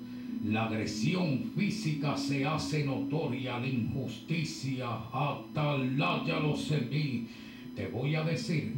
La 0.44 0.66
agresión 0.66 1.50
física 1.56 2.16
se 2.16 2.44
hace 2.44 2.84
notoria, 2.84 3.58
la 3.58 3.66
injusticia, 3.66 4.88
atalaya 5.12 6.38
los 6.40 6.70
en 6.70 6.90
mí. 6.90 7.26
Te 7.74 7.88
voy 7.88 8.14
a 8.14 8.24
decir 8.24 8.72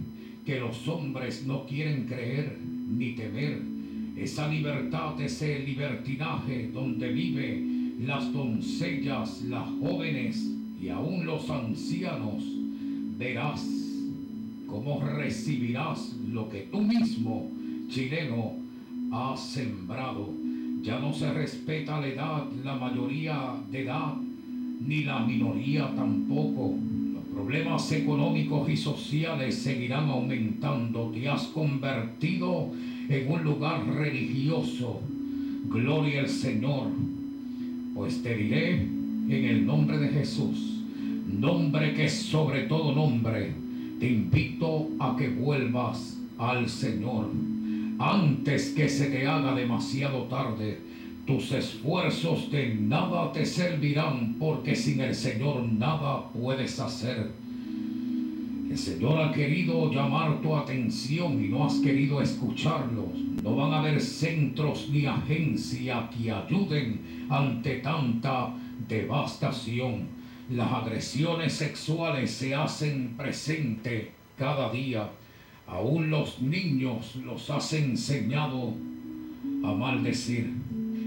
que 0.45 0.61
los 0.61 0.87
hombres 0.89 1.45
no 1.47 1.67
quieren 1.67 2.07
creer 2.07 2.59
ni 2.61 3.13
temer. 3.13 3.76
Esa 4.17 4.49
libertad, 4.49 5.21
ese 5.21 5.59
libertinaje 5.59 6.71
donde 6.73 7.13
vive 7.13 7.63
las 8.01 8.33
doncellas, 8.33 9.43
las 9.43 9.69
jóvenes 9.79 10.51
y 10.81 10.89
aún 10.89 11.27
los 11.27 11.51
ancianos, 11.51 12.43
verás 13.19 13.63
cómo 14.67 15.03
recibirás 15.05 16.17
lo 16.31 16.49
que 16.49 16.61
tú 16.71 16.81
mismo 16.81 17.51
chileno 17.89 18.55
ha 19.13 19.37
sembrado. 19.37 20.31
Ya 20.81 20.99
no 20.99 21.13
se 21.13 21.33
respeta 21.33 22.01
la 22.01 22.09
edad, 22.09 22.45
la 22.65 22.75
mayoría 22.75 23.55
de 23.71 23.83
edad, 23.83 24.15
ni 24.81 25.05
la 25.05 25.21
minoría 25.21 25.95
tampoco. 25.95 26.75
Los 27.13 27.25
problemas 27.35 27.93
económicos 27.93 28.69
y 28.71 28.77
sociales 28.79 29.57
seguirán 29.57 30.09
aumentando. 30.09 31.11
Te 31.11 31.29
has 31.29 31.45
convertido 31.49 32.71
en 32.73 32.96
un 33.29 33.45
lugar 33.45 33.87
religioso. 33.87 35.01
Gloria 35.69 36.21
al 36.21 36.29
Señor. 36.29 36.89
Pues 37.95 38.23
te 38.23 38.37
diré 38.37 38.75
en 38.75 39.45
el 39.45 39.67
nombre 39.67 39.99
de 39.99 40.09
Jesús, 40.09 40.83
nombre 41.27 41.95
que 41.95 42.05
es 42.07 42.13
sobre 42.13 42.63
todo 42.63 42.95
nombre, 42.95 43.53
te 43.99 44.11
invito 44.11 44.91
a 44.99 45.17
que 45.17 45.29
vuelvas 45.29 46.19
al 46.39 46.69
Señor 46.69 47.31
antes 47.99 48.71
que 48.71 48.89
se 48.89 49.07
te 49.07 49.27
haga 49.27 49.55
demasiado 49.55 50.25
tarde. 50.25 50.79
Tus 51.27 51.51
esfuerzos 51.53 52.51
de 52.51 52.75
nada 52.75 53.33
te 53.33 53.45
servirán 53.47 54.37
porque 54.39 54.77
sin 54.77 55.01
el 55.01 55.15
Señor 55.15 55.67
nada 55.67 56.29
puedes 56.31 56.79
hacer. 56.79 57.31
El 58.69 58.77
Señor 58.77 59.21
ha 59.21 59.33
querido 59.33 59.93
llamar 59.93 60.43
tu 60.43 60.57
atención 60.57 61.43
y 61.43 61.49
no 61.49 61.67
has 61.67 61.75
querido 61.77 62.21
escucharlos. 62.21 63.17
No 63.43 63.55
van 63.55 63.73
a 63.73 63.79
haber 63.79 64.01
centros 64.01 64.89
ni 64.91 65.07
agencias 65.07 66.11
que 66.11 66.33
ayuden 66.33 67.27
ante 67.31 67.77
tanta 67.77 68.53
devastación. 68.89 70.09
Las 70.51 70.73
agresiones 70.73 71.53
sexuales 71.53 72.33
se 72.33 72.55
hacen 72.57 73.15
presente 73.17 74.11
cada 74.37 74.73
día. 74.73 75.11
Aún 75.69 76.11
los 76.11 76.43
niños 76.43 77.17
los 77.25 77.49
has 77.51 77.73
enseñado 77.73 78.75
a 79.65 79.73
maldecir. 79.73 80.53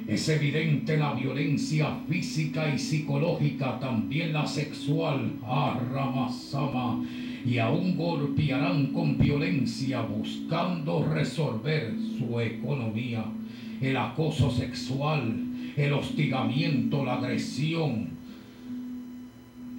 Es 0.08 0.28
evidente 0.30 0.98
la 0.98 1.14
violencia 1.14 2.00
física 2.10 2.74
y 2.74 2.80
psicológica, 2.80 3.80
también 3.80 4.34
la 4.34 4.48
sexual. 4.48 5.34
Ah, 5.44 5.80
Ramasama. 5.94 7.04
Y 7.46 7.58
aún 7.58 7.96
golpearán 7.96 8.88
con 8.88 9.18
violencia 9.18 10.02
buscando 10.02 11.04
resolver 11.06 11.94
su 12.18 12.40
economía. 12.40 13.26
El 13.82 13.96
acoso 13.98 14.52
sexual, 14.52 15.46
el 15.78 15.94
hostigamiento, 15.94 17.06
la 17.06 17.16
agresión, 17.16 18.10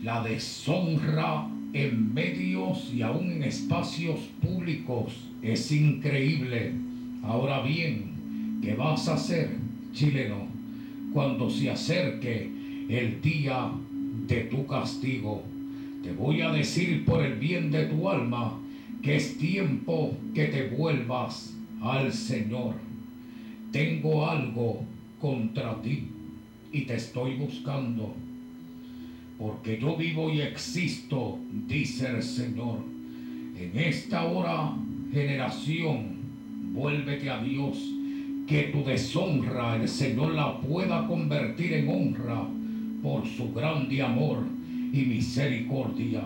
la 0.03 0.23
deshonra 0.23 1.47
en 1.73 2.15
medios 2.15 2.93
y 2.95 3.03
aún 3.03 3.31
en 3.33 3.45
espacios 3.45 4.21
públicos 4.41 5.31
es 5.43 5.71
increíble. 5.71 6.73
Ahora 7.23 7.63
bien, 7.63 8.59
¿qué 8.63 8.75
vas 8.75 9.09
a 9.09 9.15
hacer, 9.15 9.57
chileno, 9.93 10.49
cuando 11.13 11.51
se 11.51 11.71
acerque 11.71 12.51
el 12.89 13.21
día 13.21 13.71
de 14.27 14.41
tu 14.45 14.67
castigo? 14.67 15.50
Te 16.03 16.13
voy 16.13 16.41
a 16.41 16.51
decir 16.51 17.05
por 17.05 17.23
el 17.23 17.39
bien 17.39 17.71
de 17.71 17.85
tu 17.85 18.09
alma 18.09 18.59
que 19.03 19.17
es 19.17 19.37
tiempo 19.37 20.17
que 20.35 20.47
te 20.47 20.69
vuelvas 20.69 21.55
al 21.83 22.13
Señor. 22.13 22.75
Tengo 23.71 24.27
algo 24.27 24.83
contra 25.21 25.81
ti 25.83 26.05
y 26.73 26.83
te 26.83 26.95
estoy 26.95 27.37
buscando 27.37 28.15
porque 29.39 29.79
yo 29.79 29.97
vivo 29.97 30.31
y 30.31 30.43
existo, 30.43 31.39
dice 31.67 32.09
el 32.09 32.23
Señor. 32.23 32.81
En 33.59 33.73
esta 33.75 34.25
hora, 34.25 34.75
generación, 35.13 36.17
vuélvete 36.75 37.31
a 37.31 37.43
Dios, 37.43 37.79
que 38.47 38.65
tu 38.65 38.85
deshonra 38.85 39.77
el 39.77 39.89
Señor 39.89 40.33
la 40.33 40.61
pueda 40.61 41.07
convertir 41.07 41.73
en 41.73 41.89
honra 41.89 42.47
por 43.03 43.27
su 43.27 43.53
grande 43.53 44.03
amor 44.03 44.60
y 44.93 45.03
misericordia. 45.03 46.23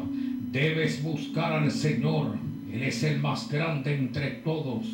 Debes 0.52 1.02
buscar 1.02 1.52
al 1.52 1.70
Señor, 1.70 2.36
Él 2.72 2.82
es 2.82 3.02
el 3.02 3.20
más 3.20 3.50
grande 3.50 3.94
entre 3.94 4.30
todos. 4.44 4.86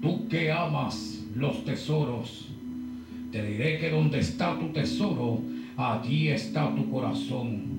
Tú 0.00 0.28
que 0.28 0.52
amas 0.52 1.24
los 1.34 1.64
tesoros, 1.64 2.48
te 3.32 3.44
diré 3.44 3.78
que 3.78 3.90
donde 3.90 4.20
está 4.20 4.58
tu 4.58 4.68
tesoro, 4.68 5.42
allí 5.76 6.28
está 6.28 6.74
tu 6.74 6.90
corazón. 6.90 7.78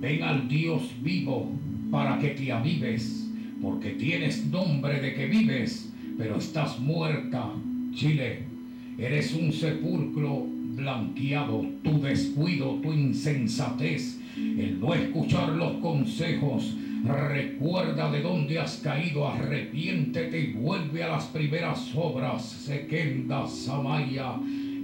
Ven 0.00 0.22
al 0.22 0.48
Dios 0.48 0.82
vivo 1.02 1.50
para 1.90 2.18
que 2.18 2.28
te 2.30 2.50
avives, 2.50 3.30
porque 3.60 3.90
tienes 3.90 4.46
nombre 4.46 5.00
de 5.00 5.14
que 5.14 5.26
vives, 5.26 5.92
pero 6.18 6.36
estás 6.36 6.80
muerta. 6.80 7.52
Chile, 7.94 8.44
eres 8.98 9.34
un 9.34 9.52
sepulcro 9.52 10.46
blanqueado, 10.74 11.64
tu 11.82 12.00
descuido, 12.00 12.80
tu 12.82 12.92
insensatez, 12.92 14.18
el 14.36 14.80
no 14.80 14.94
escuchar 14.94 15.50
los 15.50 15.74
consejos. 15.74 16.76
Recuerda 17.04 18.10
de 18.10 18.22
dónde 18.22 18.58
has 18.60 18.76
caído, 18.76 19.28
arrepiéntete 19.28 20.38
y 20.38 20.52
vuelve 20.52 21.02
a 21.02 21.08
las 21.08 21.24
primeras 21.26 21.92
obras. 21.94 22.44
Sequenda 22.44 23.46
Samaya 23.46 24.36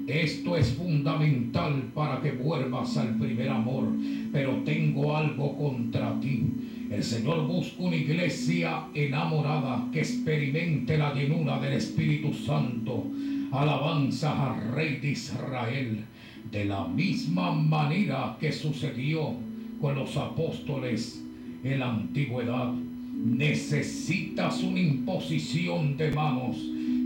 esto 0.08 0.56
es 0.56 0.70
fundamental 0.70 1.90
para 1.94 2.18
que 2.22 2.32
vuelvas 2.32 2.96
al 2.96 3.18
primer 3.18 3.50
amor, 3.50 3.84
pero 4.32 4.62
tengo 4.64 5.14
algo 5.14 5.54
contra 5.58 6.18
ti. 6.18 6.46
El 6.90 7.04
Señor 7.04 7.46
busca 7.46 7.82
una 7.82 7.96
iglesia 7.96 8.84
enamorada 8.94 9.86
que 9.92 9.98
experimente 9.98 10.96
la 10.96 11.12
llenura 11.12 11.60
del 11.60 11.74
Espíritu 11.74 12.32
Santo. 12.32 13.04
Alabanza 13.52 14.54
al 14.54 14.72
Rey 14.72 14.96
de 14.96 15.10
Israel. 15.10 16.04
De 16.50 16.64
la 16.64 16.86
misma 16.86 17.52
manera 17.52 18.36
que 18.40 18.52
sucedió 18.52 19.34
con 19.80 19.94
los 19.94 20.16
apóstoles 20.16 21.22
en 21.62 21.80
la 21.80 21.90
antigüedad. 21.90 22.72
Necesitas 22.72 24.62
una 24.62 24.80
imposición 24.80 25.96
de 25.96 26.12
manos 26.12 26.56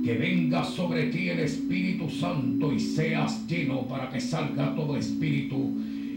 que 0.05 0.15
venga 0.15 0.65
sobre 0.65 1.07
ti 1.07 1.29
el 1.29 1.41
Espíritu 1.41 2.09
Santo 2.11 2.73
y 2.73 2.81
seas 2.81 3.47
lleno 3.47 3.83
para 3.83 4.11
que 4.11 4.21
salga 4.21 4.75
todo 4.75 4.97
espíritu 4.97 5.57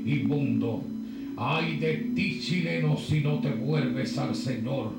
inmundo. 0.06 0.84
Ay 1.38 1.78
de 1.78 1.94
ti, 2.16 2.40
chileno, 2.42 2.98
si 2.98 3.22
no 3.22 3.40
te 3.40 3.50
vuelves 3.50 4.18
al 4.18 4.36
Señor. 4.36 4.94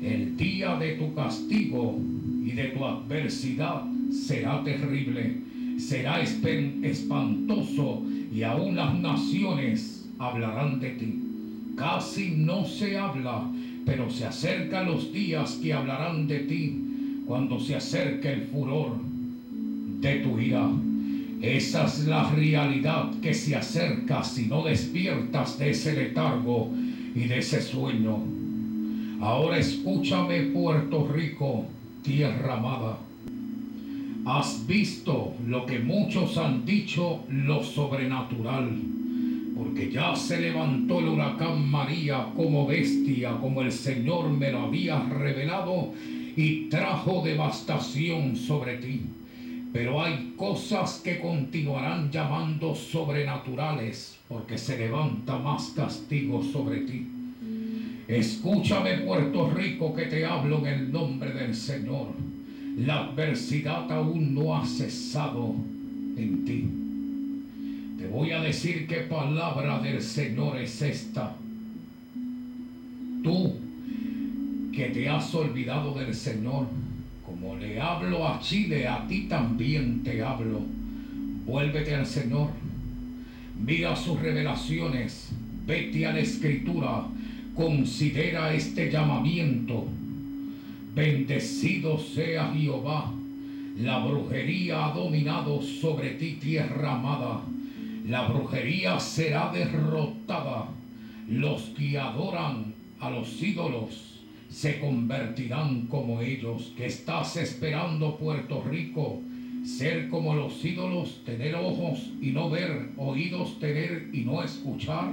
El 0.00 0.36
día 0.36 0.76
de 0.76 0.92
tu 0.92 1.12
castigo 1.14 1.98
y 2.44 2.52
de 2.52 2.68
tu 2.68 2.84
adversidad 2.84 3.82
será 4.10 4.62
terrible, 4.62 5.38
será 5.78 6.20
espantoso 6.20 8.02
y 8.34 8.42
aún 8.42 8.76
las 8.76 8.94
naciones 8.94 10.08
hablarán 10.18 10.80
de 10.80 10.90
ti. 10.90 11.22
Casi 11.76 12.32
no 12.36 12.64
se 12.64 12.98
habla, 12.98 13.48
pero 13.86 14.10
se 14.10 14.24
acercan 14.24 14.86
los 14.86 15.12
días 15.12 15.58
que 15.62 15.72
hablarán 15.72 16.26
de 16.26 16.40
ti 16.40 17.22
cuando 17.26 17.60
se 17.60 17.76
acerque 17.76 18.32
el 18.32 18.42
furor 18.42 18.96
de 20.00 20.16
tu 20.16 20.38
ira. 20.38 20.68
Esa 21.40 21.84
es 21.84 22.06
la 22.06 22.28
realidad 22.30 23.12
que 23.22 23.32
se 23.32 23.54
acerca 23.54 24.24
si 24.24 24.46
no 24.46 24.64
despiertas 24.64 25.58
de 25.58 25.70
ese 25.70 25.92
letargo 25.94 26.72
y 27.14 27.20
de 27.26 27.38
ese 27.38 27.62
sueño. 27.62 28.18
Ahora 29.20 29.58
escúchame 29.58 30.42
Puerto 30.52 31.06
Rico, 31.06 31.64
tierra 32.02 32.56
amada. 32.56 32.98
Has 34.24 34.66
visto 34.66 35.34
lo 35.46 35.64
que 35.64 35.78
muchos 35.78 36.36
han 36.36 36.64
dicho, 36.64 37.24
lo 37.30 37.62
sobrenatural, 37.62 38.70
porque 39.56 39.90
ya 39.90 40.14
se 40.14 40.40
levantó 40.40 41.00
el 41.00 41.08
huracán 41.08 41.68
María 41.68 42.28
como 42.36 42.66
bestia, 42.66 43.36
como 43.40 43.62
el 43.62 43.72
Señor 43.72 44.28
me 44.30 44.52
lo 44.52 44.62
había 44.62 45.00
revelado 45.00 45.92
y 46.36 46.68
trajo 46.68 47.22
devastación 47.24 48.36
sobre 48.36 48.76
ti. 48.76 49.02
Pero 49.72 50.02
hay 50.02 50.34
cosas 50.36 51.00
que 51.02 51.20
continuarán 51.20 52.10
llamando 52.10 52.74
sobrenaturales 52.74 54.18
porque 54.28 54.56
se 54.58 54.78
levanta 54.78 55.38
más 55.38 55.72
castigo 55.74 56.42
sobre 56.42 56.80
ti. 56.80 57.06
Escúchame 58.06 58.98
Puerto 58.98 59.50
Rico 59.50 59.94
que 59.94 60.06
te 60.06 60.24
hablo 60.24 60.58
en 60.58 60.66
el 60.66 60.92
nombre 60.92 61.32
del 61.32 61.54
Señor. 61.54 62.27
La 62.78 63.00
adversidad 63.00 63.90
aún 63.90 64.34
no 64.34 64.56
ha 64.56 64.64
cesado 64.64 65.56
en 66.16 66.44
ti. 66.44 66.68
Te 67.98 68.06
voy 68.06 68.30
a 68.30 68.40
decir 68.40 68.86
qué 68.86 68.98
palabra 68.98 69.80
del 69.80 70.00
Señor 70.00 70.56
es 70.58 70.80
esta. 70.80 71.34
Tú 73.24 73.54
que 74.72 74.90
te 74.90 75.08
has 75.08 75.34
olvidado 75.34 75.92
del 75.94 76.14
Señor. 76.14 76.68
Como 77.26 77.56
le 77.56 77.80
hablo 77.80 78.26
a 78.28 78.38
Chile, 78.38 78.86
a 78.86 79.04
ti 79.08 79.22
también 79.22 80.04
te 80.04 80.22
hablo. 80.22 80.60
Vuélvete 81.46 81.96
al 81.96 82.06
Señor. 82.06 82.50
Mira 83.60 83.96
sus 83.96 84.20
revelaciones. 84.20 85.30
Vete 85.66 86.06
a 86.06 86.12
la 86.12 86.20
escritura. 86.20 87.08
Considera 87.56 88.54
este 88.54 88.88
llamamiento. 88.88 89.88
Bendecido 90.98 91.96
sea 91.96 92.52
Jehová 92.52 93.14
La 93.78 94.04
brujería 94.04 94.86
ha 94.86 94.92
dominado 94.92 95.62
sobre 95.62 96.14
ti, 96.14 96.38
tierra 96.40 96.94
amada. 96.94 97.40
La 98.04 98.26
brujería 98.26 98.98
será 98.98 99.52
derrotada. 99.52 100.70
Los 101.28 101.62
que 101.76 101.96
adoran 101.96 102.74
a 102.98 103.10
los 103.10 103.40
ídolos 103.40 104.24
se 104.50 104.80
convertirán 104.80 105.86
como 105.86 106.20
ellos. 106.20 106.72
Que 106.76 106.86
estás 106.86 107.36
esperando, 107.36 108.16
Puerto 108.16 108.64
Rico? 108.68 109.22
Ser 109.64 110.08
como 110.08 110.34
los 110.34 110.64
ídolos, 110.64 111.22
tener 111.24 111.54
ojos 111.54 112.10
y 112.20 112.32
no 112.32 112.50
ver, 112.50 112.90
oídos 112.96 113.60
tener 113.60 114.08
y 114.12 114.22
no 114.22 114.42
escuchar. 114.42 115.12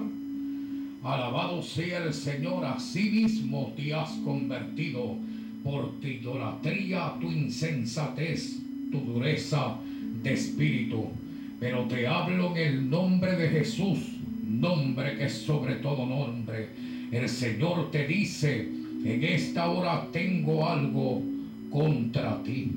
Alabado 1.04 1.62
sea 1.62 2.04
el 2.04 2.12
Señor, 2.12 2.66
a 2.66 2.80
sí 2.80 3.12
mismo 3.12 3.72
te 3.78 3.94
has 3.94 4.10
convertido 4.24 5.20
por 5.66 6.00
tu 6.00 6.08
idolatría, 6.08 7.16
tu 7.20 7.32
insensatez, 7.32 8.60
tu 8.92 9.00
dureza 9.00 9.76
de 10.22 10.34
espíritu. 10.34 11.08
Pero 11.60 11.86
te 11.86 12.06
hablo 12.06 12.56
en 12.56 12.58
el 12.58 12.90
nombre 12.90 13.36
de 13.36 13.50
Jesús, 13.50 13.98
nombre 14.48 15.16
que 15.18 15.26
es 15.26 15.34
sobre 15.34 15.78
todo 15.78 16.06
nombre. 16.06 16.70
El 17.12 17.28
Señor 17.28 17.90
te 17.90 18.06
dice, 18.06 18.70
en 19.04 19.24
esta 19.24 19.68
hora 19.72 20.08
tengo 20.12 20.70
algo 20.70 21.24
contra 21.72 22.44
ti. 22.44 22.72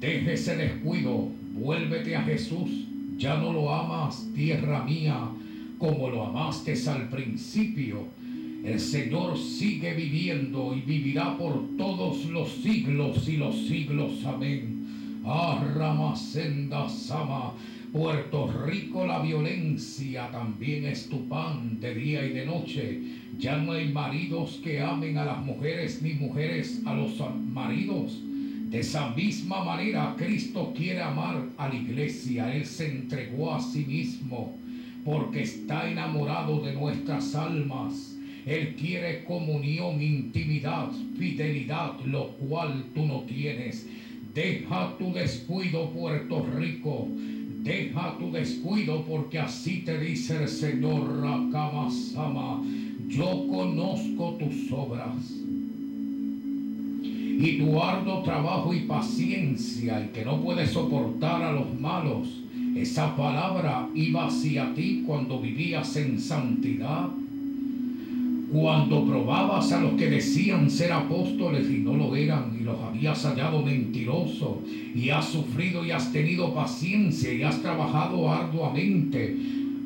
Deje 0.00 0.32
ese 0.32 0.56
descuido, 0.56 1.28
vuélvete 1.52 2.16
a 2.16 2.22
Jesús. 2.22 2.86
Ya 3.18 3.36
no 3.36 3.52
lo 3.52 3.74
amas, 3.74 4.26
tierra 4.34 4.82
mía, 4.84 5.18
como 5.76 6.08
lo 6.08 6.24
amaste 6.24 6.74
al 6.88 7.10
principio. 7.10 8.06
El 8.66 8.80
Señor 8.80 9.38
sigue 9.38 9.94
viviendo 9.94 10.74
y 10.74 10.80
vivirá 10.80 11.38
por 11.38 11.76
todos 11.76 12.24
los 12.24 12.50
siglos 12.50 13.28
y 13.28 13.36
los 13.36 13.64
siglos. 13.64 14.24
Amén. 14.24 15.20
Ah, 15.24 16.12
Sama. 16.88 17.52
Puerto 17.92 18.52
Rico 18.66 19.06
la 19.06 19.20
violencia 19.20 20.28
también 20.32 20.84
es 20.84 21.08
tu 21.08 21.28
pan 21.28 21.78
de 21.78 21.94
día 21.94 22.26
y 22.26 22.32
de 22.32 22.44
noche. 22.44 23.02
Ya 23.38 23.56
no 23.56 23.70
hay 23.70 23.88
maridos 23.92 24.60
que 24.64 24.80
amen 24.80 25.16
a 25.16 25.24
las 25.24 25.44
mujeres 25.44 26.02
ni 26.02 26.14
mujeres 26.14 26.82
a 26.84 26.94
los 26.94 27.20
maridos. 27.52 28.20
De 28.68 28.80
esa 28.80 29.10
misma 29.10 29.62
manera 29.62 30.16
Cristo 30.18 30.72
quiere 30.76 31.02
amar 31.02 31.50
a 31.56 31.68
la 31.68 31.74
iglesia. 31.76 32.52
Él 32.52 32.66
se 32.66 32.90
entregó 32.90 33.54
a 33.54 33.60
sí 33.60 33.84
mismo 33.84 34.58
porque 35.04 35.42
está 35.42 35.88
enamorado 35.88 36.60
de 36.62 36.72
nuestras 36.74 37.32
almas. 37.36 38.15
Él 38.46 38.76
quiere 38.76 39.24
comunión, 39.24 40.00
intimidad, 40.00 40.92
fidelidad, 41.18 41.98
lo 42.04 42.28
cual 42.28 42.84
tú 42.94 43.04
no 43.04 43.22
tienes. 43.22 43.88
Deja 44.32 44.96
tu 44.98 45.12
descuido, 45.12 45.90
Puerto 45.90 46.46
Rico. 46.56 47.08
Deja 47.64 48.16
tu 48.20 48.30
descuido 48.30 49.04
porque 49.04 49.40
así 49.40 49.82
te 49.84 49.98
dice 49.98 50.44
el 50.44 50.48
Señor 50.48 51.22
Rakamasama. 51.22 52.62
Yo 53.08 53.48
conozco 53.48 54.36
tus 54.38 54.70
obras 54.70 55.16
y 57.02 57.58
tu 57.58 57.82
arduo 57.82 58.22
trabajo 58.22 58.72
y 58.72 58.80
paciencia 58.80 60.04
y 60.04 60.08
que 60.10 60.24
no 60.24 60.40
puedes 60.40 60.70
soportar 60.70 61.42
a 61.42 61.52
los 61.52 61.80
malos. 61.80 62.28
Esa 62.76 63.16
palabra 63.16 63.88
iba 63.92 64.26
hacia 64.26 64.72
ti 64.74 65.02
cuando 65.04 65.40
vivías 65.40 65.96
en 65.96 66.20
santidad 66.20 67.10
cuando 68.52 69.04
probabas 69.04 69.72
a 69.72 69.80
los 69.80 69.94
que 69.94 70.08
decían 70.08 70.70
ser 70.70 70.92
apóstoles 70.92 71.68
y 71.68 71.78
no 71.78 71.96
lo 71.96 72.14
eran 72.14 72.56
y 72.58 72.62
los 72.62 72.80
habías 72.80 73.24
hallado 73.24 73.62
mentirosos 73.62 74.58
y 74.94 75.10
has 75.10 75.28
sufrido 75.28 75.84
y 75.84 75.90
has 75.90 76.12
tenido 76.12 76.54
paciencia 76.54 77.32
y 77.32 77.42
has 77.42 77.60
trabajado 77.60 78.32
arduamente 78.32 79.36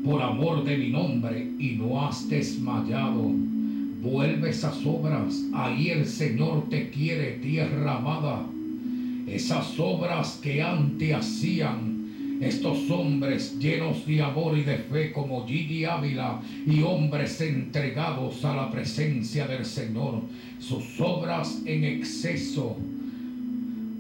por 0.05 0.23
amor 0.23 0.65
de 0.65 0.77
mi 0.77 0.91
nombre 0.91 1.51
y 1.59 1.73
no 1.73 2.05
has 2.05 2.29
desmayado. 2.29 3.33
Vuelve 4.03 4.51
esas 4.51 4.85
obras, 4.87 5.43
ahí 5.55 5.91
el 5.91 6.07
Señor 6.07 6.69
te 6.69 6.91
quiere, 6.91 7.33
tierra 7.43 7.97
amada. 7.97 8.47
Esas 9.27 9.79
obras 9.79 10.41
que 10.43 10.63
antes 10.63 11.15
hacían 11.15 11.90
estos 12.41 12.91
hombres 12.91 13.59
llenos 13.59 14.07
de 14.07 14.23
amor 14.23 14.57
y 14.57 14.63
de 14.63 14.79
fe 14.79 15.13
como 15.13 15.47
Gigi 15.47 15.85
Ávila 15.85 16.41
y 16.67 16.81
hombres 16.83 17.41
entregados 17.43 18.43
a 18.47 18.57
la 18.57 18.71
presencia 18.71 19.47
del 19.47 19.67
Señor, 19.67 20.23
sus 20.59 20.99
obras 21.01 21.61
en 21.67 21.85
exceso. 21.85 22.77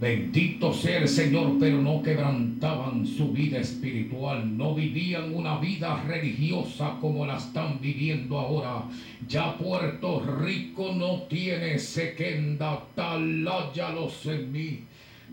Bendito 0.00 0.72
sea 0.72 1.00
el 1.00 1.08
Señor, 1.08 1.58
pero 1.60 1.82
no 1.82 2.00
quebrantaban 2.02 3.06
su 3.06 3.32
vida 3.32 3.58
espiritual, 3.58 4.56
no 4.56 4.74
vivían 4.74 5.34
una 5.34 5.58
vida 5.58 6.02
religiosa 6.04 6.96
como 7.02 7.26
la 7.26 7.36
están 7.36 7.78
viviendo 7.82 8.38
ahora. 8.38 8.84
Ya 9.28 9.58
Puerto 9.58 10.24
Rico 10.40 10.94
no 10.94 11.24
tiene 11.24 11.78
sequenda, 11.78 12.82
los 12.96 14.24
en 14.24 14.52
mí 14.52 14.78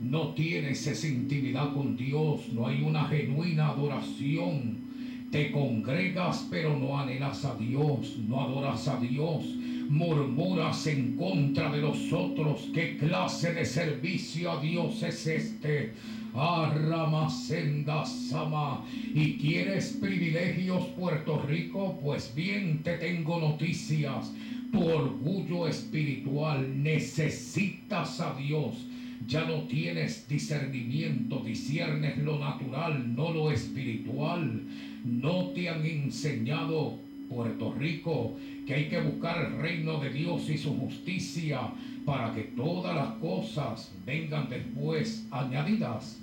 no 0.01 0.33
tienes 0.33 0.85
esa 0.85 1.07
intimidad 1.07 1.73
con 1.73 1.97
Dios, 1.97 2.49
no 2.53 2.67
hay 2.67 2.81
una 2.81 3.05
genuina 3.05 3.69
adoración. 3.69 4.85
Te 5.31 5.51
congregas 5.51 6.47
pero 6.49 6.77
no 6.77 6.97
anhelas 6.97 7.43
a 7.43 7.55
Dios, 7.55 8.17
no 8.17 8.41
adoras 8.41 8.87
a 8.87 8.99
Dios, 8.99 9.43
murmuras 9.89 10.87
en 10.87 11.17
contra 11.17 11.71
de 11.71 11.81
los 11.81 12.13
otros. 12.13 12.69
¿Qué 12.73 12.97
clase 12.97 13.53
de 13.53 13.65
servicio 13.65 14.51
a 14.51 14.61
Dios 14.61 15.03
es 15.03 15.27
este? 15.27 15.93
Arramasenda 16.33 18.05
Sama. 18.05 18.85
¿Y 19.13 19.37
quieres 19.37 19.97
privilegios, 19.99 20.85
Puerto 20.97 21.41
Rico? 21.41 21.99
Pues 22.01 22.33
bien, 22.35 22.83
te 22.83 22.97
tengo 22.97 23.39
noticias. 23.39 24.31
Tu 24.71 24.85
orgullo 24.87 25.67
espiritual 25.67 26.83
necesitas 26.83 28.21
a 28.21 28.35
Dios 28.35 28.85
ya 29.25 29.45
no 29.45 29.63
tienes 29.63 30.27
discernimiento, 30.27 31.39
disiernes 31.39 32.17
lo 32.19 32.39
natural, 32.39 33.15
no 33.15 33.31
lo 33.31 33.51
espiritual. 33.51 34.61
No 35.03 35.47
te 35.47 35.69
han 35.69 35.85
enseñado, 35.85 36.99
Puerto 37.29 37.73
Rico, 37.73 38.37
que 38.65 38.73
hay 38.75 38.89
que 38.89 39.01
buscar 39.01 39.45
el 39.45 39.57
reino 39.57 39.99
de 39.99 40.11
Dios 40.11 40.49
y 40.49 40.57
su 40.57 40.75
justicia 40.77 41.61
para 42.05 42.33
que 42.33 42.43
todas 42.43 42.95
las 42.95 43.15
cosas 43.15 43.91
vengan 44.05 44.49
después 44.49 45.25
añadidas. 45.31 46.19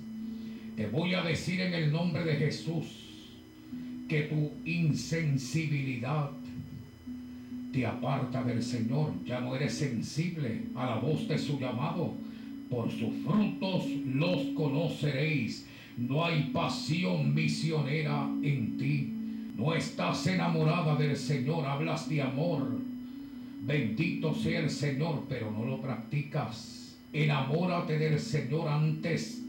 Te 0.75 0.87
voy 0.87 1.13
a 1.13 1.21
decir 1.21 1.61
en 1.61 1.73
el 1.73 1.91
nombre 1.91 2.23
de 2.23 2.35
Jesús 2.35 2.85
que 4.07 4.23
tu 4.23 4.51
insensibilidad 4.69 6.31
te 7.71 7.85
aparta 7.85 8.43
del 8.43 8.63
Señor. 8.63 9.13
Ya 9.25 9.41
no 9.41 9.55
eres 9.55 9.75
sensible 9.75 10.63
a 10.75 10.85
la 10.85 10.95
voz 10.95 11.27
de 11.27 11.37
su 11.37 11.59
llamado 11.59 12.13
por 12.69 12.91
sus 12.91 13.13
frutos 13.23 13.85
los 14.05 14.41
conoceréis. 14.55 15.67
No 15.97 16.25
hay 16.25 16.49
pasión 16.53 17.33
misionera 17.33 18.29
en 18.43 18.77
ti. 18.77 19.11
No 19.57 19.73
estás 19.73 20.27
enamorada 20.27 20.95
del 20.95 21.15
Señor, 21.15 21.65
hablas 21.65 22.09
de 22.09 22.21
amor. 22.21 22.79
Bendito 23.65 24.33
sea 24.33 24.59
el 24.59 24.69
Señor, 24.69 25.23
pero 25.29 25.49
no 25.51 25.65
lo 25.65 25.81
practicas. 25.81 26.97
Enamórate 27.13 27.97
del 27.97 28.19
Señor 28.19 28.67
antes 28.67 29.41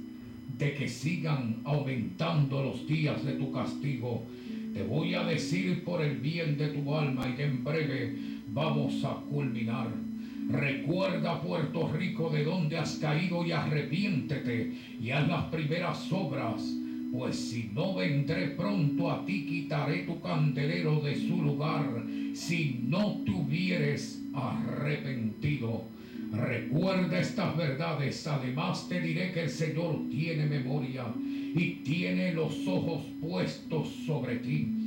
de 0.56 0.74
que 0.74 0.88
sigan 0.88 1.56
aumentando 1.64 2.62
los 2.62 2.86
días 2.86 3.24
de 3.24 3.32
tu 3.32 3.50
castigo. 3.50 4.24
Te 4.72 4.84
voy 4.84 5.14
a 5.14 5.24
decir 5.24 5.82
por 5.84 6.00
el 6.02 6.18
bien 6.18 6.56
de 6.56 6.68
tu 6.68 6.94
alma 6.94 7.26
y 7.36 7.42
en 7.42 7.64
breve 7.64 8.14
vamos 8.52 9.04
a 9.04 9.14
culminar. 9.28 9.88
Recuerda 10.48 11.40
Puerto 11.40 11.88
Rico 11.92 12.30
de 12.30 12.44
donde 12.44 12.78
has 12.78 12.96
caído 12.96 13.44
y 13.44 13.50
arrepiéntete 13.50 14.72
y 15.00 15.10
haz 15.10 15.26
las 15.26 15.44
primeras 15.46 16.10
obras, 16.12 16.62
pues 17.12 17.36
si 17.36 17.70
no 17.74 17.94
vendré 17.94 18.48
pronto 18.48 19.10
a 19.10 19.24
ti 19.24 19.44
quitaré 19.44 20.04
tu 20.04 20.20
candelero 20.20 21.00
de 21.00 21.16
su 21.16 21.42
lugar, 21.42 22.04
si 22.34 22.80
no 22.86 23.22
te 23.24 23.32
hubieres 23.32 24.22
arrepentido. 24.34 25.88
Recuerda 26.30 27.18
estas 27.18 27.56
verdades, 27.56 28.24
además 28.26 28.88
te 28.88 29.00
diré 29.00 29.32
que 29.32 29.42
el 29.42 29.50
Señor 29.50 30.08
tiene 30.10 30.46
memoria 30.46 31.06
y 31.54 31.82
tiene 31.82 32.32
los 32.32 32.66
ojos 32.68 33.02
puestos 33.20 33.88
sobre 34.06 34.36
ti 34.36 34.85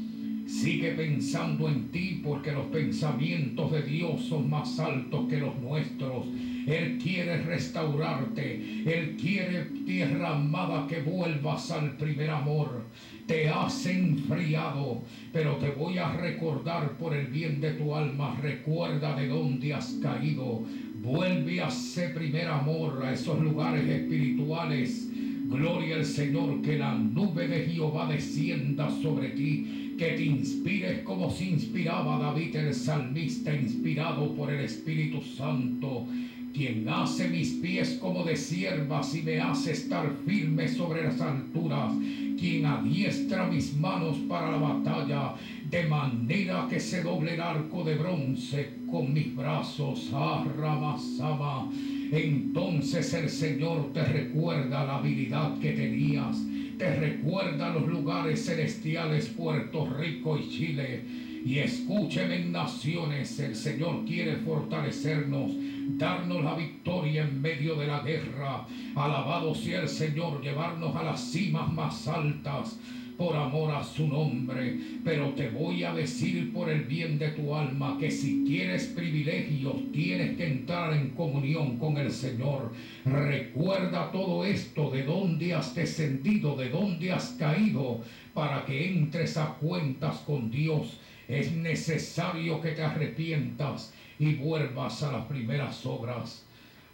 Sigue 0.50 0.94
pensando 0.94 1.70
en 1.70 1.90
ti 1.90 2.22
porque 2.24 2.52
los 2.52 2.66
pensamientos 2.66 3.72
de 3.72 3.84
Dios 3.84 4.26
son 4.26 4.50
más 4.50 4.80
altos 4.80 5.30
que 5.30 5.38
los 5.38 5.56
nuestros. 5.60 6.26
Él 6.66 6.98
quiere 6.98 7.44
restaurarte. 7.44 8.84
Él 8.84 9.16
quiere, 9.16 9.66
tierra 9.86 10.36
amada, 10.36 10.88
que 10.88 11.02
vuelvas 11.02 11.70
al 11.70 11.96
primer 11.98 12.32
amor. 12.32 12.84
Te 13.28 13.48
has 13.48 13.86
enfriado, 13.86 15.04
pero 15.32 15.58
te 15.58 15.70
voy 15.70 16.00
a 16.00 16.14
recordar 16.14 16.98
por 16.98 17.16
el 17.16 17.28
bien 17.28 17.62
de 17.62 17.74
tu 17.74 17.94
alma. 17.94 18.36
Recuerda 18.42 19.16
de 19.16 19.28
dónde 19.28 19.76
has 19.76 20.00
caído. 20.02 20.64
Vuelve 20.96 21.62
a 21.62 21.68
ese 21.68 22.10
primer 22.10 22.48
amor, 22.48 23.04
a 23.06 23.14
esos 23.14 23.40
lugares 23.40 23.88
espirituales 23.88 25.10
Gloria 25.50 25.96
al 25.96 26.06
Señor, 26.06 26.62
que 26.62 26.78
la 26.78 26.94
nube 26.94 27.48
de 27.48 27.66
Jehová 27.66 28.08
descienda 28.08 28.88
sobre 29.02 29.30
ti, 29.30 29.79
que 30.00 30.14
te 30.14 30.24
inspires 30.24 31.00
como 31.04 31.30
se 31.30 31.44
inspiraba 31.44 32.18
David 32.18 32.56
el 32.56 32.74
salmista, 32.74 33.54
inspirado 33.54 34.34
por 34.34 34.50
el 34.50 34.62
Espíritu 34.62 35.22
Santo 35.22 36.08
quien 36.54 36.88
hace 36.90 37.28
mis 37.28 37.52
pies 37.54 37.98
como 38.02 38.24
de 38.24 38.36
siervas 38.36 39.14
y 39.16 39.22
me 39.22 39.40
hace 39.40 39.72
estar 39.72 40.12
firme 40.26 40.68
sobre 40.68 41.04
las 41.04 41.22
alturas, 41.22 41.94
quien 42.40 42.66
adiestra 42.66 43.46
mis 43.48 43.78
manos 43.78 44.18
para 44.28 44.52
la 44.52 44.58
batalla, 44.58 45.36
de 45.70 45.84
manera 45.86 46.68
que 46.70 46.80
se 46.80 47.04
doble 47.04 47.36
el 47.36 47.42
arco 47.42 47.84
de 47.84 47.96
bronce 47.96 48.72
con 48.90 49.14
mis 49.14 49.36
brazos, 49.36 50.10
Ramasama. 50.12 51.70
Entonces 52.12 53.14
el 53.14 53.30
Señor 53.30 53.94
te 53.94 54.04
recuerda 54.04 54.86
la 54.86 54.98
habilidad 54.98 55.60
que 55.60 55.74
tenías, 55.74 56.38
te 56.80 56.96
recuerda 56.96 57.70
los 57.74 57.86
lugares 57.88 58.46
celestiales 58.46 59.28
Puerto 59.28 59.86
Rico 59.86 60.38
y 60.38 60.50
Chile. 60.50 61.04
Y 61.46 61.60
escúcheme 61.60 62.40
naciones, 62.40 63.38
el 63.40 63.56
Señor 63.56 64.06
quiere 64.06 64.38
fortalecernos 64.38 65.52
darnos 65.98 66.42
la 66.42 66.56
victoria 66.56 67.24
en 67.24 67.42
medio 67.42 67.76
de 67.76 67.88
la 67.88 68.00
guerra. 68.00 68.66
Alabado 68.96 69.54
sea 69.54 69.82
el 69.82 69.90
Señor, 69.90 70.42
llevarnos 70.42 70.96
a 70.96 71.04
las 71.04 71.20
cimas 71.20 71.72
más 71.72 72.08
altas 72.08 72.80
por 73.20 73.36
amor 73.36 73.76
a 73.76 73.84
su 73.84 74.08
nombre. 74.08 74.80
Pero 75.04 75.34
te 75.34 75.50
voy 75.50 75.84
a 75.84 75.94
decir 75.94 76.54
por 76.54 76.70
el 76.70 76.86
bien 76.86 77.20
de 77.20 77.28
tu 77.32 77.54
alma 77.54 77.98
que 78.00 78.10
si 78.10 78.46
quieres 78.48 78.86
privilegios 78.86 79.92
tienes 79.92 80.38
que 80.38 80.48
entrar 80.48 80.94
en 80.94 81.10
comunión 81.10 81.78
con 81.78 81.98
el 81.98 82.12
Señor. 82.12 82.72
Recuerda 83.04 84.10
todo 84.14 84.46
esto, 84.46 84.90
de 84.90 85.04
dónde 85.04 85.54
has 85.54 85.76
descendido, 85.76 86.56
de 86.56 86.70
dónde 86.70 87.12
has 87.12 87.32
caído, 87.32 88.02
para 88.34 88.64
que 88.64 88.90
entres 88.90 89.36
a 89.36 89.48
cuentas 89.56 90.20
con 90.20 90.50
Dios. 90.50 90.98
Es 91.28 91.52
necesario 91.52 92.62
que 92.62 92.72
te 92.72 92.84
arrepientas 92.84 93.94
y 94.18 94.36
vuelvas 94.36 95.04
a 95.04 95.12
las 95.12 95.26
primeras 95.26 95.86
obras. 95.86 96.46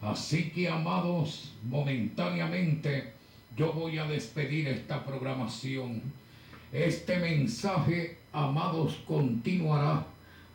Así 0.01 0.49
que, 0.49 0.67
amados, 0.67 1.53
momentáneamente 1.63 3.14
yo 3.55 3.71
voy 3.71 3.97
a 3.97 4.05
despedir 4.05 4.67
esta 4.67 5.03
programación. 5.05 6.01
Este 6.71 7.17
mensaje, 7.17 8.17
amados, 8.33 9.01
continuará 9.07 10.05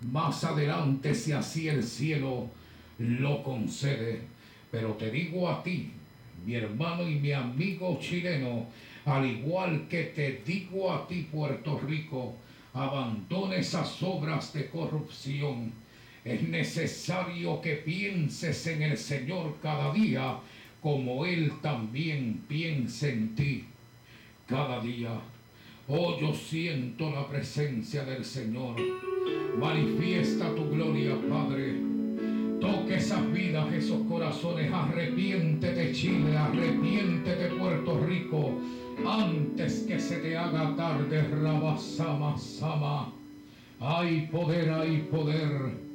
más 0.03 0.45
adelante 0.45 1.15
si 1.15 1.33
así 1.33 1.69
el 1.69 1.83
cielo 1.83 2.49
lo 2.99 3.43
concede. 3.43 4.23
Pero 4.71 4.95
te 4.95 5.11
digo 5.11 5.49
a 5.49 5.63
ti, 5.63 5.93
mi 6.45 6.55
hermano 6.55 7.09
y 7.09 7.15
mi 7.15 7.33
amigo 7.33 7.99
chileno, 8.01 8.67
al 9.07 9.27
igual 9.27 9.89
que 9.89 10.05
te 10.05 10.43
digo 10.45 10.93
a 10.93 11.07
ti, 11.09 11.29
Puerto 11.33 11.81
Rico, 11.81 12.37
abandone 12.75 13.59
esas 13.59 14.03
obras 14.03 14.53
de 14.53 14.69
corrupción 14.69 15.73
es 16.25 16.43
necesario 16.43 17.61
que 17.63 17.77
pienses 17.77 18.67
en 18.67 18.83
el 18.83 18.99
Señor 18.99 19.57
cada 19.63 19.93
día 19.93 20.39
como 20.81 21.25
Él 21.25 21.53
también 21.61 22.43
piensa 22.49 23.09
en 23.09 23.35
ti 23.35 23.65
cada 24.47 24.81
día. 24.81 25.11
Oh, 25.89 26.19
yo 26.21 26.33
siento 26.33 27.11
la 27.11 27.27
presencia 27.29 28.05
del 28.05 28.25
Señor. 28.25 28.77
Manifiesta 29.59 30.55
tu 30.55 30.71
gloria, 30.71 31.17
Padre. 31.29 31.75
Toque 32.61 32.97
esas 32.97 33.33
vidas, 33.33 33.73
esos 33.73 34.07
corazones. 34.07 34.73
Arrepiéntete, 34.73 35.93
Chile. 35.93 36.37
Arrepiéntete, 36.37 37.49
Puerto 37.59 37.99
Rico. 38.07 38.61
Antes 39.07 39.85
que 39.89 39.99
se 39.99 40.19
te 40.19 40.37
haga 40.37 40.77
tarde, 40.77 41.23
Rabasama 41.23 42.39
Sama. 42.39 43.13
Hay 43.81 44.29
poder, 44.31 44.71
hay 44.71 44.99
poder 45.11 45.91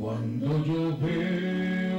cuando 0.00 0.64
yo 0.64 0.96
veo 0.98 1.89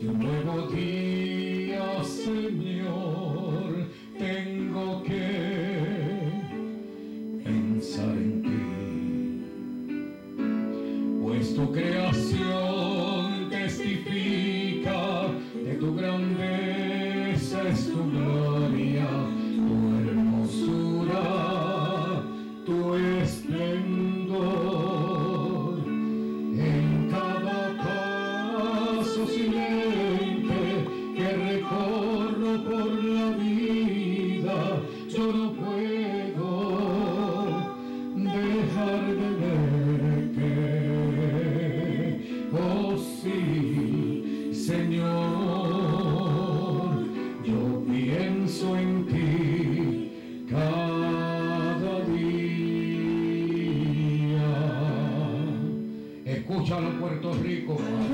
de 0.00 0.12
nuevo 0.12 0.68
día, 0.68 2.04
Señor, 2.04 3.88
tengo 4.16 5.02
que 5.02 5.27
Puerto 57.68 57.84
Rico, 57.84 58.07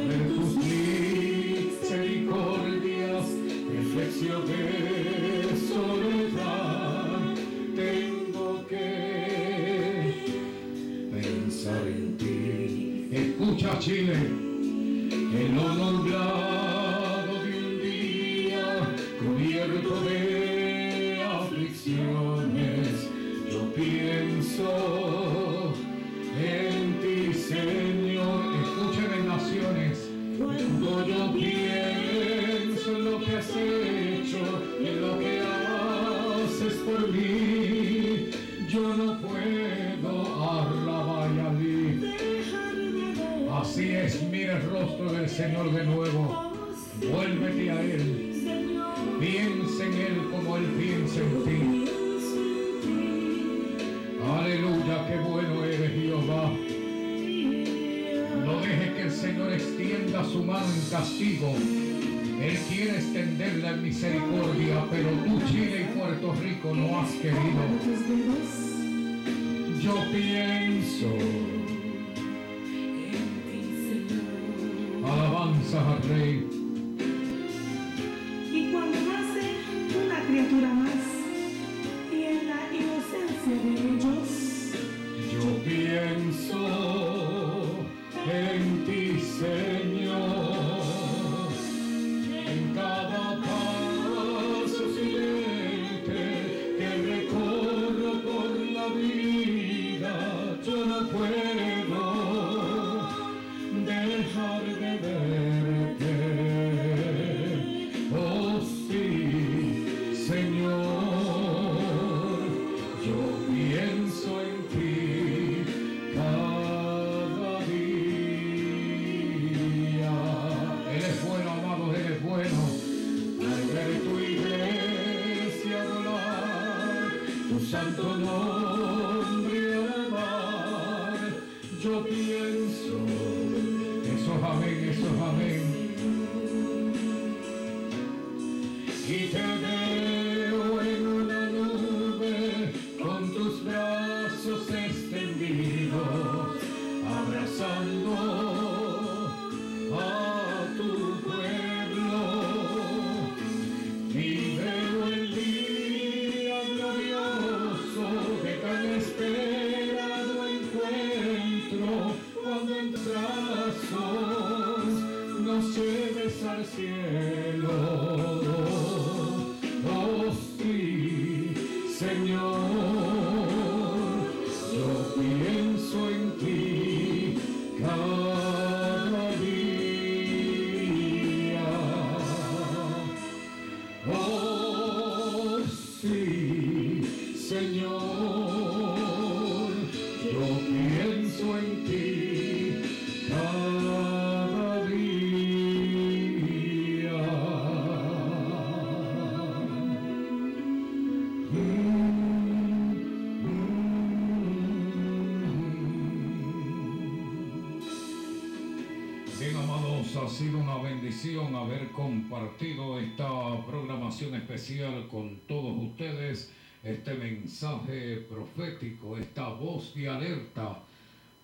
compartido 211.94 212.98
esta 212.98 213.64
programación 213.66 214.34
especial 214.34 215.06
con 215.08 215.38
todos 215.46 215.76
ustedes, 215.80 216.52
este 216.82 217.14
mensaje 217.14 218.16
profético, 218.28 219.16
esta 219.16 219.48
voz 219.48 219.94
de 219.94 220.08
alerta 220.08 220.80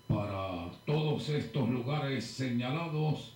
para 0.08 0.70
todos 0.84 1.28
estos 1.28 1.68
lugares 1.68 2.24
señalados. 2.24 3.34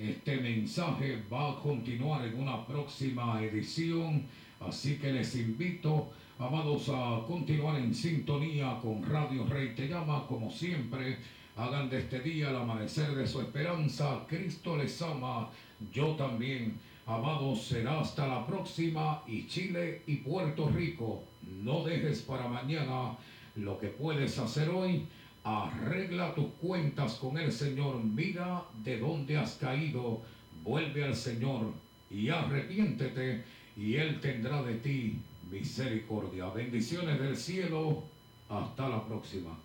Este 0.00 0.38
mensaje 0.38 1.22
va 1.32 1.52
a 1.52 1.60
continuar 1.60 2.26
en 2.26 2.40
una 2.40 2.66
próxima 2.66 3.42
edición, 3.42 4.24
así 4.60 4.96
que 4.96 5.12
les 5.12 5.36
invito, 5.36 6.08
amados, 6.38 6.88
a 6.88 7.22
continuar 7.26 7.76
en 7.76 7.94
sintonía 7.94 8.78
con 8.82 9.02
Radio 9.04 9.46
Rey 9.46 9.74
Te 9.76 9.86
Llama, 9.86 10.26
como 10.26 10.50
siempre. 10.50 11.18
Hagan 11.56 11.88
de 11.88 12.00
este 12.00 12.18
día 12.18 12.50
el 12.50 12.56
amanecer 12.56 13.14
de 13.14 13.28
su 13.28 13.40
esperanza. 13.40 14.24
Cristo 14.28 14.76
les 14.76 15.00
ama, 15.02 15.50
yo 15.92 16.14
también. 16.16 16.78
Amados, 17.06 17.64
será 17.64 18.00
hasta 18.00 18.26
la 18.26 18.46
próxima 18.46 19.22
y 19.26 19.46
Chile 19.46 20.02
y 20.06 20.16
Puerto 20.16 20.68
Rico. 20.70 21.24
No 21.62 21.84
dejes 21.84 22.22
para 22.22 22.48
mañana 22.48 23.16
lo 23.56 23.78
que 23.78 23.88
puedes 23.88 24.38
hacer 24.38 24.70
hoy. 24.70 25.06
Arregla 25.44 26.34
tus 26.34 26.46
cuentas 26.60 27.14
con 27.14 27.36
el 27.36 27.52
Señor. 27.52 28.02
Mira 28.02 28.62
de 28.82 28.98
dónde 28.98 29.36
has 29.36 29.56
caído. 29.56 30.22
Vuelve 30.62 31.04
al 31.04 31.14
Señor 31.14 31.72
y 32.10 32.30
arrepiéntete 32.30 33.44
y 33.76 33.96
Él 33.96 34.20
tendrá 34.20 34.62
de 34.62 34.76
ti 34.76 35.18
misericordia. 35.50 36.48
Bendiciones 36.48 37.20
del 37.20 37.36
cielo. 37.36 38.04
Hasta 38.48 38.88
la 38.88 39.04
próxima. 39.04 39.58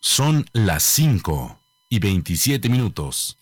Son 0.00 0.46
las 0.52 0.82
5 0.82 1.65
y 1.96 1.98
27 1.98 2.68
minutos. 2.68 3.38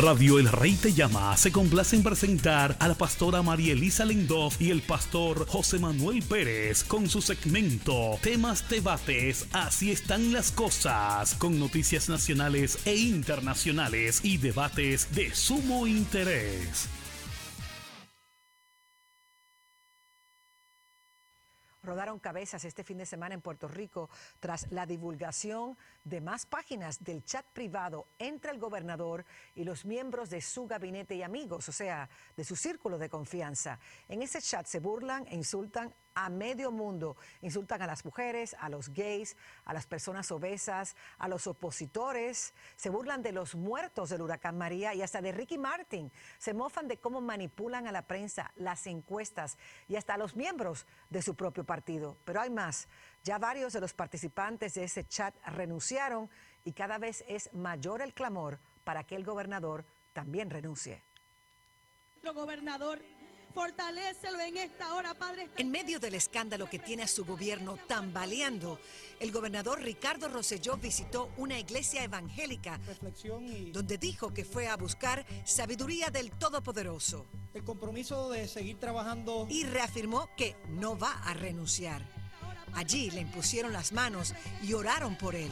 Radio 0.00 0.38
El 0.38 0.48
Rey 0.50 0.76
Te 0.76 0.94
Llama 0.94 1.36
se 1.36 1.52
complace 1.52 1.94
en 1.94 2.02
presentar 2.02 2.74
a 2.80 2.88
la 2.88 2.94
pastora 2.94 3.42
María 3.42 3.74
Elisa 3.74 4.06
Lendoff 4.06 4.58
y 4.58 4.70
el 4.70 4.80
pastor 4.80 5.46
José 5.46 5.78
Manuel 5.78 6.22
Pérez 6.22 6.84
con 6.84 7.06
su 7.06 7.20
segmento 7.20 8.18
Temas 8.22 8.66
Debates, 8.70 9.46
así 9.52 9.90
están 9.90 10.32
las 10.32 10.52
cosas, 10.52 11.34
con 11.34 11.60
noticias 11.60 12.08
nacionales 12.08 12.78
e 12.86 12.96
internacionales 12.96 14.20
y 14.22 14.38
debates 14.38 15.14
de 15.14 15.34
sumo 15.34 15.86
interés. 15.86 16.88
Cabezas 22.18 22.64
este 22.64 22.84
fin 22.84 22.98
de 22.98 23.06
semana 23.06 23.34
en 23.34 23.40
Puerto 23.40 23.68
Rico 23.68 24.10
tras 24.40 24.70
la 24.70 24.86
divulgación 24.86 25.76
de 26.04 26.20
más 26.20 26.46
páginas 26.46 27.02
del 27.02 27.24
chat 27.24 27.46
privado 27.52 28.08
entre 28.18 28.50
el 28.50 28.58
gobernador 28.58 29.24
y 29.54 29.64
los 29.64 29.84
miembros 29.84 30.30
de 30.30 30.40
su 30.40 30.66
gabinete 30.66 31.14
y 31.14 31.22
amigos, 31.22 31.68
o 31.68 31.72
sea, 31.72 32.08
de 32.36 32.44
su 32.44 32.56
círculo 32.56 32.98
de 32.98 33.08
confianza. 33.08 33.78
En 34.08 34.22
ese 34.22 34.40
chat 34.40 34.66
se 34.66 34.80
burlan 34.80 35.26
e 35.28 35.36
insultan 35.36 35.94
a 36.14 36.28
medio 36.28 36.70
mundo. 36.70 37.16
Insultan 37.42 37.82
a 37.82 37.86
las 37.86 38.04
mujeres, 38.04 38.56
a 38.58 38.68
los 38.68 38.90
gays, 38.90 39.36
a 39.64 39.72
las 39.72 39.86
personas 39.86 40.30
obesas, 40.30 40.96
a 41.18 41.28
los 41.28 41.46
opositores. 41.46 42.54
Se 42.76 42.90
burlan 42.90 43.22
de 43.22 43.32
los 43.32 43.54
muertos 43.54 44.10
del 44.10 44.22
huracán 44.22 44.58
María 44.58 44.94
y 44.94 45.02
hasta 45.02 45.20
de 45.20 45.32
Ricky 45.32 45.58
Martin. 45.58 46.10
Se 46.38 46.54
mofan 46.54 46.88
de 46.88 46.98
cómo 46.98 47.20
manipulan 47.20 47.86
a 47.86 47.92
la 47.92 48.02
prensa, 48.02 48.50
las 48.56 48.86
encuestas 48.86 49.58
y 49.88 49.96
hasta 49.96 50.14
a 50.14 50.18
los 50.18 50.36
miembros 50.36 50.86
de 51.08 51.22
su 51.22 51.34
propio 51.34 51.64
partido. 51.64 52.16
Pero 52.24 52.40
hay 52.40 52.50
más. 52.50 52.88
Ya 53.22 53.38
varios 53.38 53.72
de 53.72 53.80
los 53.80 53.92
participantes 53.92 54.74
de 54.74 54.84
ese 54.84 55.04
chat 55.04 55.34
renunciaron 55.46 56.30
y 56.64 56.72
cada 56.72 56.98
vez 56.98 57.24
es 57.28 57.52
mayor 57.52 58.02
el 58.02 58.14
clamor 58.14 58.58
para 58.84 59.04
que 59.04 59.16
el 59.16 59.24
gobernador 59.24 59.84
también 60.12 60.50
renuncie. 60.50 61.02
Nuestro 62.22 62.34
gobernador, 62.34 63.00
fortalécelo 63.54 64.40
en 64.40 64.56
esta 64.56 64.94
hora, 64.94 65.14
Padre. 65.14 65.48
En 65.56 65.70
medio 65.70 66.00
del 66.00 66.14
escándalo 66.14 66.68
que 66.68 66.78
tiene 66.78 67.02
a 67.02 67.08
su 67.08 67.24
gobierno 67.24 67.78
tambaleando, 67.86 68.78
el 69.18 69.32
gobernador 69.32 69.82
Ricardo 69.82 70.28
Rosselló 70.28 70.76
visitó 70.76 71.30
una 71.36 71.58
iglesia 71.58 72.04
evangélica 72.04 72.80
donde 73.72 73.98
dijo 73.98 74.32
que 74.32 74.44
fue 74.44 74.68
a 74.68 74.76
buscar 74.76 75.24
sabiduría 75.44 76.10
del 76.10 76.30
Todopoderoso. 76.30 77.26
El 77.54 77.64
compromiso 77.64 78.30
de 78.30 78.46
seguir 78.46 78.78
trabajando 78.78 79.46
Y 79.50 79.64
reafirmó 79.64 80.28
que 80.36 80.56
no 80.68 80.96
va 80.96 81.12
a 81.24 81.34
renunciar. 81.34 82.02
Allí 82.74 83.10
le 83.10 83.20
impusieron 83.20 83.72
las 83.72 83.92
manos 83.92 84.34
y 84.62 84.74
oraron 84.74 85.16
por 85.16 85.34
él. 85.34 85.50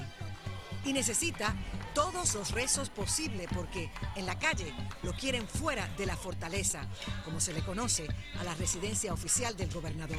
Y 0.89 0.93
necesita 0.95 1.55
todos 1.95 2.35
los 2.35 2.53
rezos 2.53 2.89
posibles 2.89 3.47
porque 3.55 3.91
en 4.17 4.25
la 4.25 4.39
calle 4.39 4.73
lo 5.03 5.13
quieren 5.13 5.47
fuera 5.47 5.87
de 5.99 6.07
la 6.07 6.17
fortaleza, 6.17 6.89
como 7.27 7.41
se 7.41 7.53
le 7.53 7.63
conoce 7.63 8.07
a 8.41 8.45
la 8.45 8.55
residencia 8.55 9.13
oficial 9.13 9.55
del 9.55 9.71
gobernador. 9.71 10.17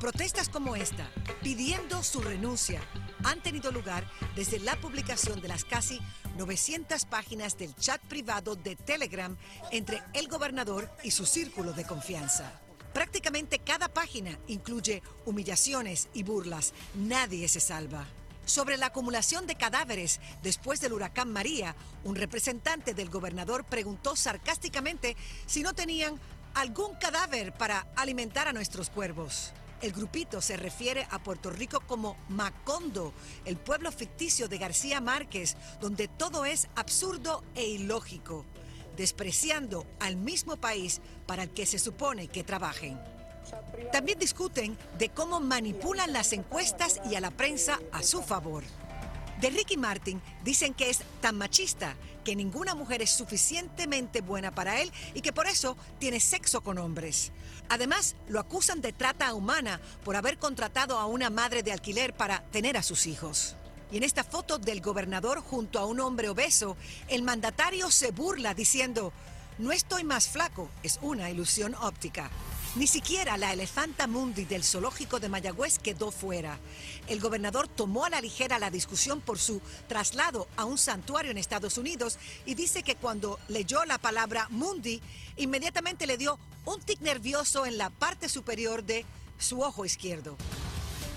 Protestas 0.00 0.48
como 0.48 0.74
esta, 0.74 1.08
pidiendo 1.40 2.02
su 2.02 2.20
renuncia, 2.20 2.80
han 3.22 3.40
tenido 3.40 3.70
lugar 3.70 4.10
desde 4.34 4.58
la 4.58 4.74
publicación 4.80 5.40
de 5.40 5.48
las 5.48 5.64
casi 5.64 6.00
900 6.36 7.04
páginas 7.04 7.56
del 7.56 7.76
chat 7.76 8.00
privado 8.02 8.56
de 8.56 8.74
Telegram 8.74 9.36
entre 9.70 10.02
el 10.14 10.26
gobernador 10.26 10.90
y 11.04 11.12
su 11.12 11.26
círculo 11.26 11.72
de 11.74 11.84
confianza. 11.84 12.60
Prácticamente 12.92 13.60
cada 13.60 13.86
página 13.86 14.36
incluye 14.48 15.00
humillaciones 15.26 16.08
y 16.12 16.24
burlas. 16.24 16.72
Nadie 16.96 17.46
se 17.46 17.60
salva. 17.60 18.04
Sobre 18.48 18.78
la 18.78 18.86
acumulación 18.86 19.46
de 19.46 19.56
cadáveres 19.56 20.20
después 20.42 20.80
del 20.80 20.94
huracán 20.94 21.30
María, 21.30 21.76
un 22.02 22.16
representante 22.16 22.94
del 22.94 23.10
gobernador 23.10 23.66
preguntó 23.66 24.16
sarcásticamente 24.16 25.18
si 25.44 25.62
no 25.62 25.74
tenían 25.74 26.18
algún 26.54 26.94
cadáver 26.94 27.52
para 27.52 27.86
alimentar 27.94 28.48
a 28.48 28.54
nuestros 28.54 28.88
cuervos. 28.88 29.52
El 29.82 29.92
grupito 29.92 30.40
se 30.40 30.56
refiere 30.56 31.06
a 31.10 31.18
Puerto 31.18 31.50
Rico 31.50 31.80
como 31.86 32.16
Macondo, 32.30 33.12
el 33.44 33.58
pueblo 33.58 33.92
ficticio 33.92 34.48
de 34.48 34.56
García 34.56 35.02
Márquez, 35.02 35.54
donde 35.78 36.08
todo 36.08 36.46
es 36.46 36.68
absurdo 36.74 37.44
e 37.54 37.66
ilógico, 37.66 38.46
despreciando 38.96 39.86
al 40.00 40.16
mismo 40.16 40.56
país 40.56 41.02
para 41.26 41.42
el 41.42 41.50
que 41.50 41.66
se 41.66 41.78
supone 41.78 42.28
que 42.28 42.44
trabajen. 42.44 42.98
También 43.92 44.18
discuten 44.18 44.76
de 44.98 45.08
cómo 45.08 45.40
manipulan 45.40 46.12
las 46.12 46.32
encuestas 46.32 47.00
y 47.10 47.14
a 47.14 47.20
la 47.20 47.30
prensa 47.30 47.80
a 47.92 48.02
su 48.02 48.22
favor. 48.22 48.64
De 49.40 49.50
Ricky 49.50 49.76
Martin 49.76 50.20
dicen 50.42 50.74
que 50.74 50.90
es 50.90 51.00
tan 51.20 51.38
machista 51.38 51.94
que 52.24 52.34
ninguna 52.34 52.74
mujer 52.74 53.02
es 53.02 53.10
suficientemente 53.10 54.20
buena 54.20 54.52
para 54.52 54.82
él 54.82 54.92
y 55.14 55.20
que 55.20 55.32
por 55.32 55.46
eso 55.46 55.76
tiene 55.98 56.18
sexo 56.18 56.60
con 56.60 56.78
hombres. 56.78 57.30
Además, 57.68 58.16
lo 58.28 58.40
acusan 58.40 58.80
de 58.80 58.92
trata 58.92 59.32
humana 59.34 59.80
por 60.04 60.16
haber 60.16 60.38
contratado 60.38 60.98
a 60.98 61.06
una 61.06 61.30
madre 61.30 61.62
de 61.62 61.72
alquiler 61.72 62.14
para 62.14 62.42
tener 62.50 62.76
a 62.76 62.82
sus 62.82 63.06
hijos. 63.06 63.54
Y 63.90 63.96
en 63.96 64.02
esta 64.02 64.24
foto 64.24 64.58
del 64.58 64.80
gobernador 64.80 65.40
junto 65.40 65.78
a 65.78 65.86
un 65.86 66.00
hombre 66.00 66.28
obeso, 66.28 66.76
el 67.08 67.22
mandatario 67.22 67.90
se 67.90 68.10
burla 68.10 68.54
diciendo, 68.54 69.12
no 69.58 69.72
estoy 69.72 70.04
más 70.04 70.28
flaco, 70.28 70.68
es 70.82 70.98
una 71.00 71.30
ilusión 71.30 71.74
óptica. 71.76 72.30
Ni 72.76 72.86
siquiera 72.86 73.38
la 73.38 73.52
elefanta 73.52 74.06
mundi 74.06 74.44
del 74.44 74.62
zoológico 74.62 75.18
de 75.18 75.30
Mayagüez 75.30 75.78
quedó 75.78 76.10
fuera. 76.10 76.58
El 77.08 77.18
gobernador 77.18 77.66
tomó 77.66 78.04
a 78.04 78.10
la 78.10 78.20
ligera 78.20 78.58
la 78.58 78.70
discusión 78.70 79.20
por 79.20 79.38
su 79.38 79.62
traslado 79.88 80.46
a 80.56 80.64
un 80.64 80.76
santuario 80.76 81.30
en 81.30 81.38
Estados 81.38 81.78
Unidos 81.78 82.18
y 82.44 82.54
dice 82.54 82.82
que 82.82 82.94
cuando 82.94 83.40
leyó 83.48 83.84
la 83.86 83.98
palabra 83.98 84.46
mundi, 84.50 85.00
inmediatamente 85.36 86.06
le 86.06 86.18
dio 86.18 86.38
un 86.66 86.80
tic 86.80 87.00
nervioso 87.00 87.64
en 87.64 87.78
la 87.78 87.88
parte 87.88 88.28
superior 88.28 88.84
de 88.84 89.06
su 89.38 89.62
ojo 89.62 89.86
izquierdo. 89.86 90.36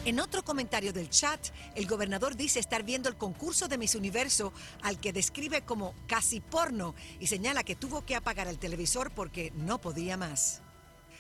En 0.06 0.20
otro 0.20 0.44
comentario 0.44 0.94
del 0.94 1.10
chat, 1.10 1.50
el 1.76 1.86
gobernador 1.86 2.36
dice 2.36 2.60
estar 2.60 2.82
viendo 2.84 3.10
el 3.10 3.18
concurso 3.18 3.68
de 3.68 3.78
Miss 3.78 3.94
Universo 3.94 4.54
al 4.82 5.00
que 5.00 5.14
describe 5.14 5.62
como 5.62 5.94
casi 6.08 6.40
porno 6.40 6.96
y 7.20 7.28
señala 7.28 7.64
que 7.64 7.76
tuvo 7.76 8.04
que 8.04 8.16
apagar 8.16 8.48
el 8.48 8.58
televisor 8.58 9.12
porque 9.12 9.52
no 9.54 9.80
podía 9.80 10.18
más. 10.18 10.62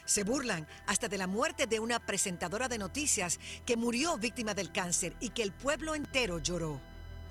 Se 0.06 0.24
burlan 0.24 0.68
hasta 0.88 1.08
de 1.08 1.18
la 1.18 1.28
muerte 1.28 1.68
de 1.68 1.80
una 1.80 2.00
presentadora 2.00 2.68
de 2.68 2.78
noticias 2.78 3.40
que 3.66 3.78
murió 3.78 4.18
víctima 4.18 4.54
del 4.54 4.72
cáncer 4.72 5.16
y 5.20 5.30
que 5.30 5.44
el 5.44 5.52
pueblo 5.52 5.96
entero 5.96 6.40
lloró. 6.40 6.82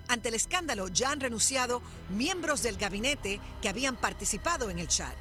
Ante 0.09 0.29
el 0.29 0.35
escándalo 0.35 0.89
ya 0.89 1.11
han 1.13 1.21
renunciado 1.21 1.83
miembros 2.09 2.63
del 2.63 2.77
gabinete 2.77 3.41
que 3.63 3.69
habían 3.69 3.97
participado 3.97 4.71
en 4.71 4.79
el 4.79 4.89
chat. 4.89 5.17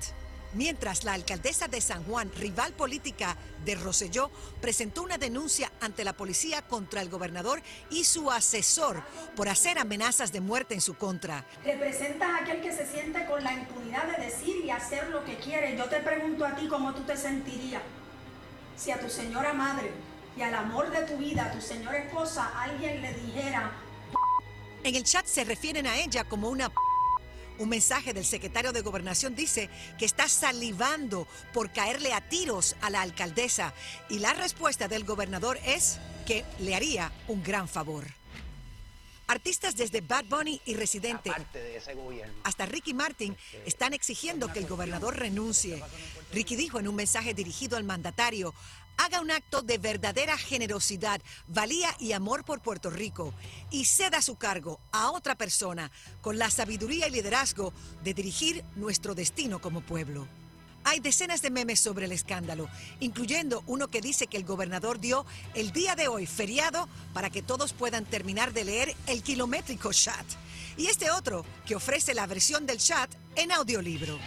Mientras 0.53 1.03
la 1.03 1.13
alcaldesa 1.13 1.67
de 1.67 1.79
San 1.79 2.03
Juan, 2.05 2.31
rival 2.35 2.73
política 2.73 3.37
de 3.63 3.75
Roselló, 3.75 4.31
presentó 4.59 5.03
una 5.03 5.19
denuncia 5.19 5.71
ante 5.79 6.03
la 6.03 6.13
policía 6.13 6.63
contra 6.63 7.01
el 7.01 7.09
gobernador 7.09 7.61
y 7.91 8.03
su 8.03 8.31
asesor 8.31 9.03
por 9.35 9.47
hacer 9.47 9.77
amenazas 9.77 10.31
de 10.31 10.41
muerte 10.41 10.73
en 10.73 10.81
su 10.81 10.95
contra. 10.95 11.45
Representas 11.63 12.29
a 12.29 12.43
aquel 12.43 12.61
que 12.61 12.71
se 12.71 12.87
siente 12.87 13.25
con 13.27 13.43
la 13.43 13.53
impunidad 13.53 14.17
de 14.17 14.25
decir 14.25 14.65
y 14.65 14.71
hacer 14.71 15.09
lo 15.09 15.23
que 15.23 15.37
quiere. 15.37 15.77
Yo 15.77 15.85
te 15.85 15.99
pregunto 15.99 16.45
a 16.45 16.55
ti 16.55 16.67
cómo 16.67 16.95
tú 16.95 17.03
te 17.03 17.15
sentirías 17.15 17.83
si 18.75 18.91
a 18.91 18.99
tu 18.99 19.09
señora 19.09 19.53
madre 19.53 19.91
y 20.35 20.41
al 20.41 20.55
amor 20.55 20.89
de 20.89 21.03
tu 21.03 21.17
vida, 21.17 21.45
a 21.45 21.51
tu 21.51 21.61
señora 21.61 21.97
esposa, 21.97 22.51
alguien 22.55 23.01
le 23.01 23.13
dijera... 23.13 23.71
En 24.83 24.95
el 24.95 25.03
chat 25.03 25.25
se 25.25 25.43
refieren 25.43 25.85
a 25.85 25.97
ella 25.97 26.23
como 26.23 26.49
una... 26.49 26.71
Un 27.59 27.67
mensaje 27.67 28.13
del 28.13 28.25
secretario 28.25 28.71
de 28.71 28.81
Gobernación 28.81 29.35
dice 29.35 29.69
que 29.97 30.05
está 30.05 30.29
salivando 30.29 31.27
por 31.53 31.71
caerle 31.71 32.13
a 32.13 32.21
tiros 32.21 32.77
a 32.81 32.89
la 32.89 33.01
alcaldesa 33.01 33.73
y 34.09 34.19
la 34.19 34.33
respuesta 34.33 34.87
del 34.87 35.03
gobernador 35.03 35.59
es 35.65 35.99
que 36.25 36.45
le 36.59 36.73
haría 36.73 37.11
un 37.27 37.43
gran 37.43 37.67
favor. 37.67 38.18
Artistas 39.29 39.75
desde 39.75 40.01
Bad 40.01 40.25
Bunny 40.25 40.59
y 40.65 40.73
Residente 40.73 41.31
hasta 42.43 42.65
Ricky 42.65 42.95
Martin 42.95 43.37
están 43.63 43.93
exigiendo 43.93 44.51
que 44.51 44.57
el 44.57 44.65
gobernador 44.65 45.17
renuncie. 45.17 45.83
Ricky 46.33 46.55
dijo 46.55 46.79
en 46.79 46.87
un 46.87 46.95
mensaje 46.95 47.35
dirigido 47.35 47.77
al 47.77 47.83
mandatario, 47.83 48.55
haga 48.97 49.21
un 49.21 49.29
acto 49.29 49.61
de 49.61 49.77
verdadera 49.77 50.35
generosidad, 50.35 51.21
valía 51.47 51.95
y 51.99 52.13
amor 52.13 52.43
por 52.43 52.63
Puerto 52.63 52.89
Rico 52.89 53.31
y 53.69 53.85
ceda 53.85 54.23
su 54.23 54.35
cargo 54.35 54.79
a 54.91 55.11
otra 55.11 55.35
persona 55.35 55.91
con 56.21 56.39
la 56.39 56.49
sabiduría 56.49 57.07
y 57.07 57.11
liderazgo 57.11 57.71
de 58.03 58.15
dirigir 58.15 58.63
nuestro 58.77 59.13
destino 59.13 59.61
como 59.61 59.81
pueblo. 59.81 60.27
Hay 60.89 61.01
decenas 61.01 61.43
de 61.43 61.51
memes 61.51 61.79
sobre 61.79 62.05
el 62.07 62.11
escándalo, 62.11 62.67
incluyendo 62.99 63.63
uno 63.67 63.89
que 63.89 64.01
dice 64.01 64.25
que 64.25 64.37
el 64.37 64.43
gobernador 64.43 64.99
dio 64.99 65.23
el 65.53 65.71
día 65.71 65.95
de 65.95 66.07
hoy 66.07 66.25
feriado 66.25 66.89
para 67.13 67.29
que 67.29 67.43
todos 67.43 67.73
puedan 67.73 68.05
terminar 68.05 68.53
de 68.53 68.63
leer 68.63 68.95
el 69.05 69.21
kilométrico 69.21 69.93
chat. 69.93 70.25
Y 70.77 70.87
este 70.87 71.11
otro 71.11 71.45
que 71.67 71.75
ofrece 71.75 72.15
la 72.15 72.25
versión 72.25 72.65
del 72.65 72.79
chat 72.79 73.07
en 73.35 73.51
audiolibro. 73.51 74.17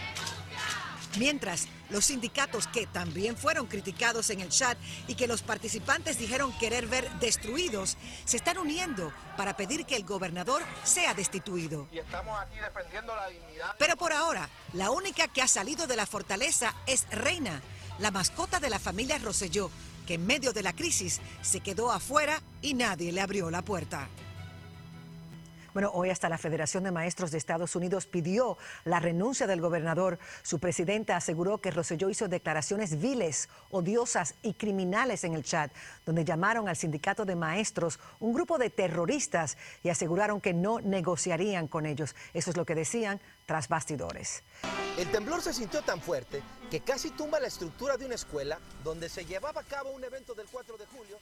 Mientras, 1.17 1.67
los 1.89 2.05
sindicatos 2.05 2.67
que 2.67 2.87
también 2.87 3.37
fueron 3.37 3.67
criticados 3.67 4.29
en 4.31 4.41
el 4.41 4.49
chat 4.49 4.77
y 5.07 5.15
que 5.15 5.27
los 5.27 5.43
participantes 5.43 6.17
dijeron 6.17 6.51
querer 6.57 6.87
ver 6.87 7.09
destruidos, 7.19 7.97
se 8.25 8.37
están 8.37 8.57
uniendo 8.57 9.13
para 9.37 9.55
pedir 9.55 9.85
que 9.85 9.95
el 9.95 10.03
gobernador 10.03 10.63
sea 10.83 11.13
destituido. 11.13 11.87
Y 11.91 11.99
estamos 11.99 12.39
aquí 12.39 12.57
defendiendo 12.57 13.15
la 13.15 13.27
dignidad. 13.27 13.75
Pero 13.77 13.95
por 13.95 14.11
ahora, 14.11 14.49
la 14.73 14.89
única 14.89 15.27
que 15.27 15.41
ha 15.41 15.47
salido 15.47 15.85
de 15.85 15.95
la 15.95 16.07
fortaleza 16.07 16.73
es 16.87 17.07
Reina, 17.11 17.61
la 17.99 18.09
mascota 18.09 18.59
de 18.59 18.71
la 18.71 18.79
familia 18.79 19.19
Rosselló, 19.19 19.69
que 20.07 20.15
en 20.15 20.25
medio 20.25 20.51
de 20.51 20.63
la 20.63 20.73
crisis 20.73 21.21
se 21.41 21.59
quedó 21.59 21.91
afuera 21.91 22.41
y 22.61 22.73
nadie 22.73 23.11
le 23.11 23.21
abrió 23.21 23.51
la 23.51 23.61
puerta. 23.61 24.09
Bueno, 25.73 25.89
hoy 25.93 26.11
hasta 26.11 26.29
la 26.29 26.37
Federación 26.37 26.83
de 26.83 26.91
Maestros 26.91 27.31
de 27.31 27.39
Estados 27.39 27.75
Unidos 27.75 28.05
pidió 28.05 28.59
la 28.85 28.99
renuncia 28.99 29.47
del 29.47 29.59
gobernador. 29.59 30.19
Su 30.43 30.59
presidenta 30.59 31.15
aseguró 31.15 31.61
que 31.61 31.71
Rosselló 31.71 32.11
hizo 32.11 32.27
declaraciones 32.27 33.01
viles, 33.01 33.49
odiosas 33.71 34.35
y 34.43 34.53
criminales 34.53 35.23
en 35.23 35.33
el 35.33 35.43
chat, 35.43 35.71
donde 36.05 36.25
llamaron 36.25 36.69
al 36.69 36.75
sindicato 36.75 37.25
de 37.25 37.35
maestros 37.35 37.99
un 38.19 38.33
grupo 38.33 38.59
de 38.59 38.69
terroristas 38.69 39.57
y 39.81 39.89
aseguraron 39.89 40.41
que 40.41 40.53
no 40.53 40.79
negociarían 40.79 41.67
con 41.67 41.87
ellos. 41.87 42.15
Eso 42.35 42.51
es 42.51 42.57
lo 42.57 42.65
que 42.65 42.75
decían 42.75 43.19
tras 43.47 43.67
bastidores. 43.67 44.43
El 44.97 45.09
temblor 45.09 45.41
se 45.41 45.53
sintió 45.53 45.81
tan 45.81 45.99
fuerte 45.99 46.43
que 46.69 46.81
casi 46.81 47.09
tumba 47.09 47.39
la 47.39 47.47
estructura 47.47 47.97
de 47.97 48.05
una 48.05 48.13
escuela 48.13 48.59
donde 48.83 49.09
se 49.09 49.25
llevaba 49.25 49.61
a 49.61 49.63
cabo 49.63 49.89
un 49.89 50.03
evento 50.03 50.35
del 50.35 50.45
4 50.51 50.77
de 50.77 50.85
julio, 50.85 51.19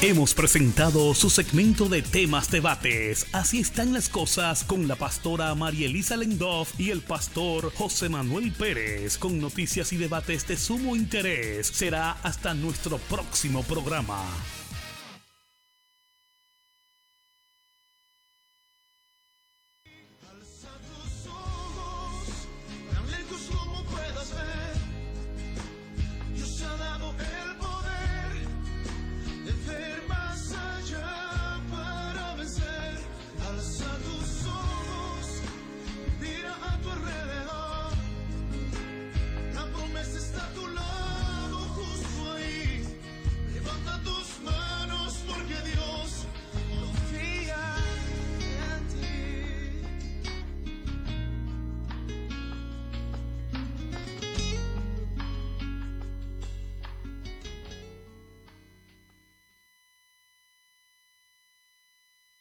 Hemos 0.00 0.32
presentado 0.32 1.12
su 1.12 1.28
segmento 1.28 1.88
de 1.88 2.02
temas 2.02 2.52
debates. 2.52 3.26
Así 3.32 3.58
están 3.58 3.92
las 3.92 4.08
cosas 4.08 4.62
con 4.62 4.86
la 4.86 4.94
pastora 4.94 5.52
María 5.56 5.86
Elisa 5.86 6.16
Lendoff 6.16 6.78
y 6.78 6.90
el 6.90 7.00
pastor 7.00 7.72
José 7.74 8.08
Manuel 8.08 8.52
Pérez 8.52 9.18
con 9.18 9.40
noticias 9.40 9.92
y 9.92 9.96
debates 9.96 10.46
de 10.46 10.56
sumo 10.56 10.94
interés. 10.94 11.66
Será 11.66 12.12
hasta 12.22 12.54
nuestro 12.54 12.98
próximo 12.98 13.64
programa. 13.64 14.22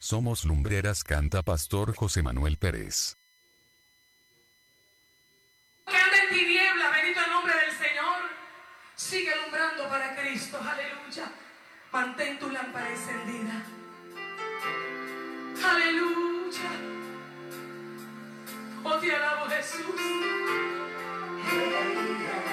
Somos 0.10 0.46
lumbreras, 0.46 1.04
canta 1.04 1.42
Pastor 1.42 1.94
José 1.94 2.24
Manuel 2.24 2.56
Pérez. 2.56 3.18
Canta 5.84 6.24
en 6.24 6.30
tinieblas, 6.30 6.94
bendito 6.94 7.20
el 7.26 7.30
nombre 7.30 7.54
del 7.54 7.72
Señor. 7.76 8.22
Sigue 8.96 9.34
alumbrando 9.34 9.90
para 9.90 10.16
Cristo, 10.16 10.62
aleluya. 10.62 11.30
Mantén 11.92 12.40
tu 12.40 12.50
lámpara 12.50 12.90
encendida. 12.90 13.66
Aleluya. 15.72 16.72
Oh, 18.86 18.98
te 19.00 19.14
alabo 19.14 19.50
Jesús. 19.50 20.02
Hey, 21.52 21.74
hey. 21.82 22.47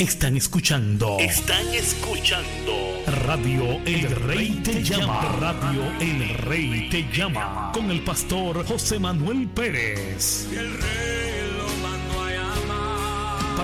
Están 0.00 0.34
escuchando. 0.34 1.18
Están 1.18 1.74
escuchando. 1.74 2.72
Radio 3.26 3.78
El, 3.84 4.10
Rey 4.10 4.62
te, 4.64 4.82
llama. 4.82 5.20
llama. 5.22 5.36
Radio 5.38 5.82
El 6.00 6.28
Rey 6.38 6.88
te 6.88 7.06
llama. 7.12 7.70
Con 7.74 7.90
el 7.90 8.00
pastor 8.02 8.64
José 8.64 8.98
Manuel 8.98 9.46
Pérez. 9.48 10.48
El 10.52 10.72
Rey. 10.72 11.09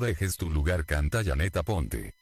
dejes 0.00 0.36
tu 0.36 0.50
lugar 0.50 0.84
canta 0.86 1.22
Yaneta 1.22 1.62
Ponte. 1.62 2.19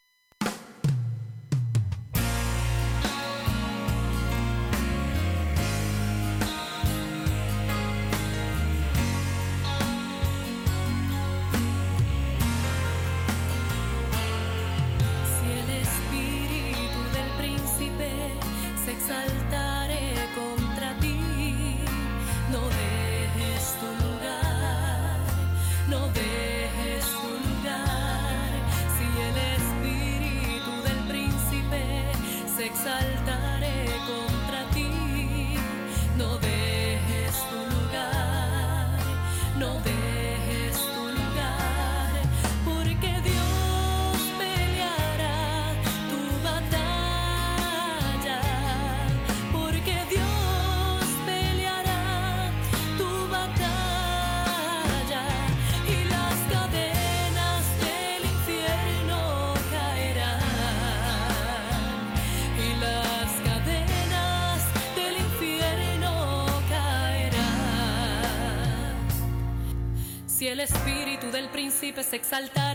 exaltar. 72.29 72.68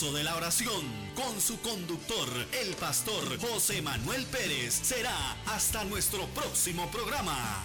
De 0.00 0.24
la 0.24 0.34
oración 0.34 0.82
con 1.14 1.38
su 1.42 1.60
conductor, 1.60 2.26
el 2.62 2.74
pastor 2.76 3.38
José 3.38 3.82
Manuel 3.82 4.24
Pérez. 4.26 4.72
Será 4.72 5.36
hasta 5.44 5.84
nuestro 5.84 6.24
próximo 6.28 6.90
programa. 6.90 7.59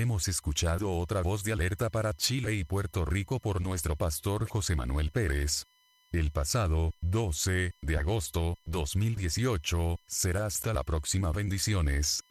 Hemos 0.00 0.28
escuchado 0.28 0.96
otra 0.96 1.20
voz 1.20 1.44
de 1.44 1.52
alerta 1.52 1.90
para 1.90 2.14
Chile 2.14 2.54
y 2.54 2.64
Puerto 2.64 3.04
Rico 3.04 3.38
por 3.38 3.60
nuestro 3.60 3.96
pastor 3.96 4.48
José 4.48 4.74
Manuel 4.74 5.10
Pérez. 5.10 5.66
El 6.10 6.30
pasado, 6.30 6.92
12 7.02 7.72
de 7.82 7.98
agosto, 7.98 8.56
2018, 8.64 9.98
será 10.06 10.46
hasta 10.46 10.72
la 10.72 10.84
próxima 10.84 11.32
bendiciones. 11.32 12.22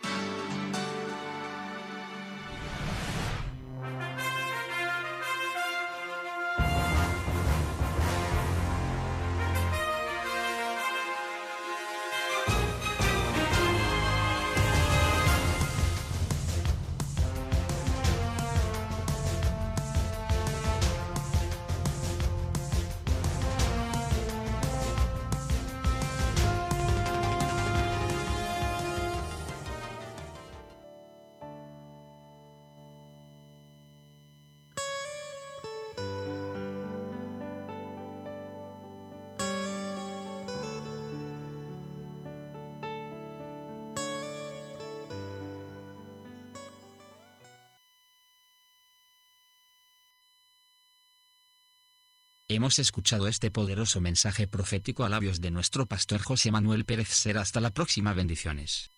Escuchado 52.78 53.28
este 53.28 53.50
poderoso 53.50 54.00
mensaje 54.00 54.48
profético 54.48 55.04
a 55.04 55.10
labios 55.10 55.42
de 55.42 55.50
nuestro 55.50 55.88
pastor 55.88 56.22
José 56.22 56.52
Manuel 56.52 56.86
Pérez 56.86 57.08
Será 57.08 57.42
hasta 57.42 57.60
la 57.60 57.72
próxima 57.72 58.14
bendiciones. 58.14 58.92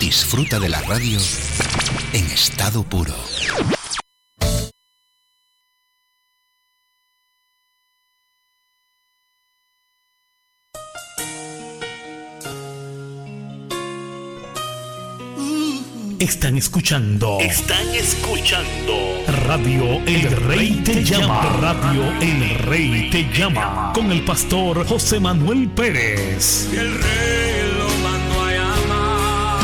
Disfruta 0.00 0.58
de 0.58 0.70
la 0.70 0.80
radio 0.80 1.18
en 2.14 2.24
estado 2.30 2.82
puro. 2.82 3.14
Están 16.24 16.56
escuchando. 16.56 17.38
Están 17.38 17.86
escuchando. 17.94 18.94
Radio 19.46 20.00
El 20.06 20.30
Rey 20.30 20.80
te 20.82 21.04
llama. 21.04 21.42
Radio 21.60 22.02
El 22.18 22.48
Rey 22.60 23.10
te 23.10 23.28
llama. 23.38 23.92
Con 23.94 24.10
el 24.10 24.24
pastor 24.24 24.86
José 24.86 25.20
Manuel 25.20 25.68
Pérez. 25.68 26.72
El 26.72 26.94
rey 26.94 27.53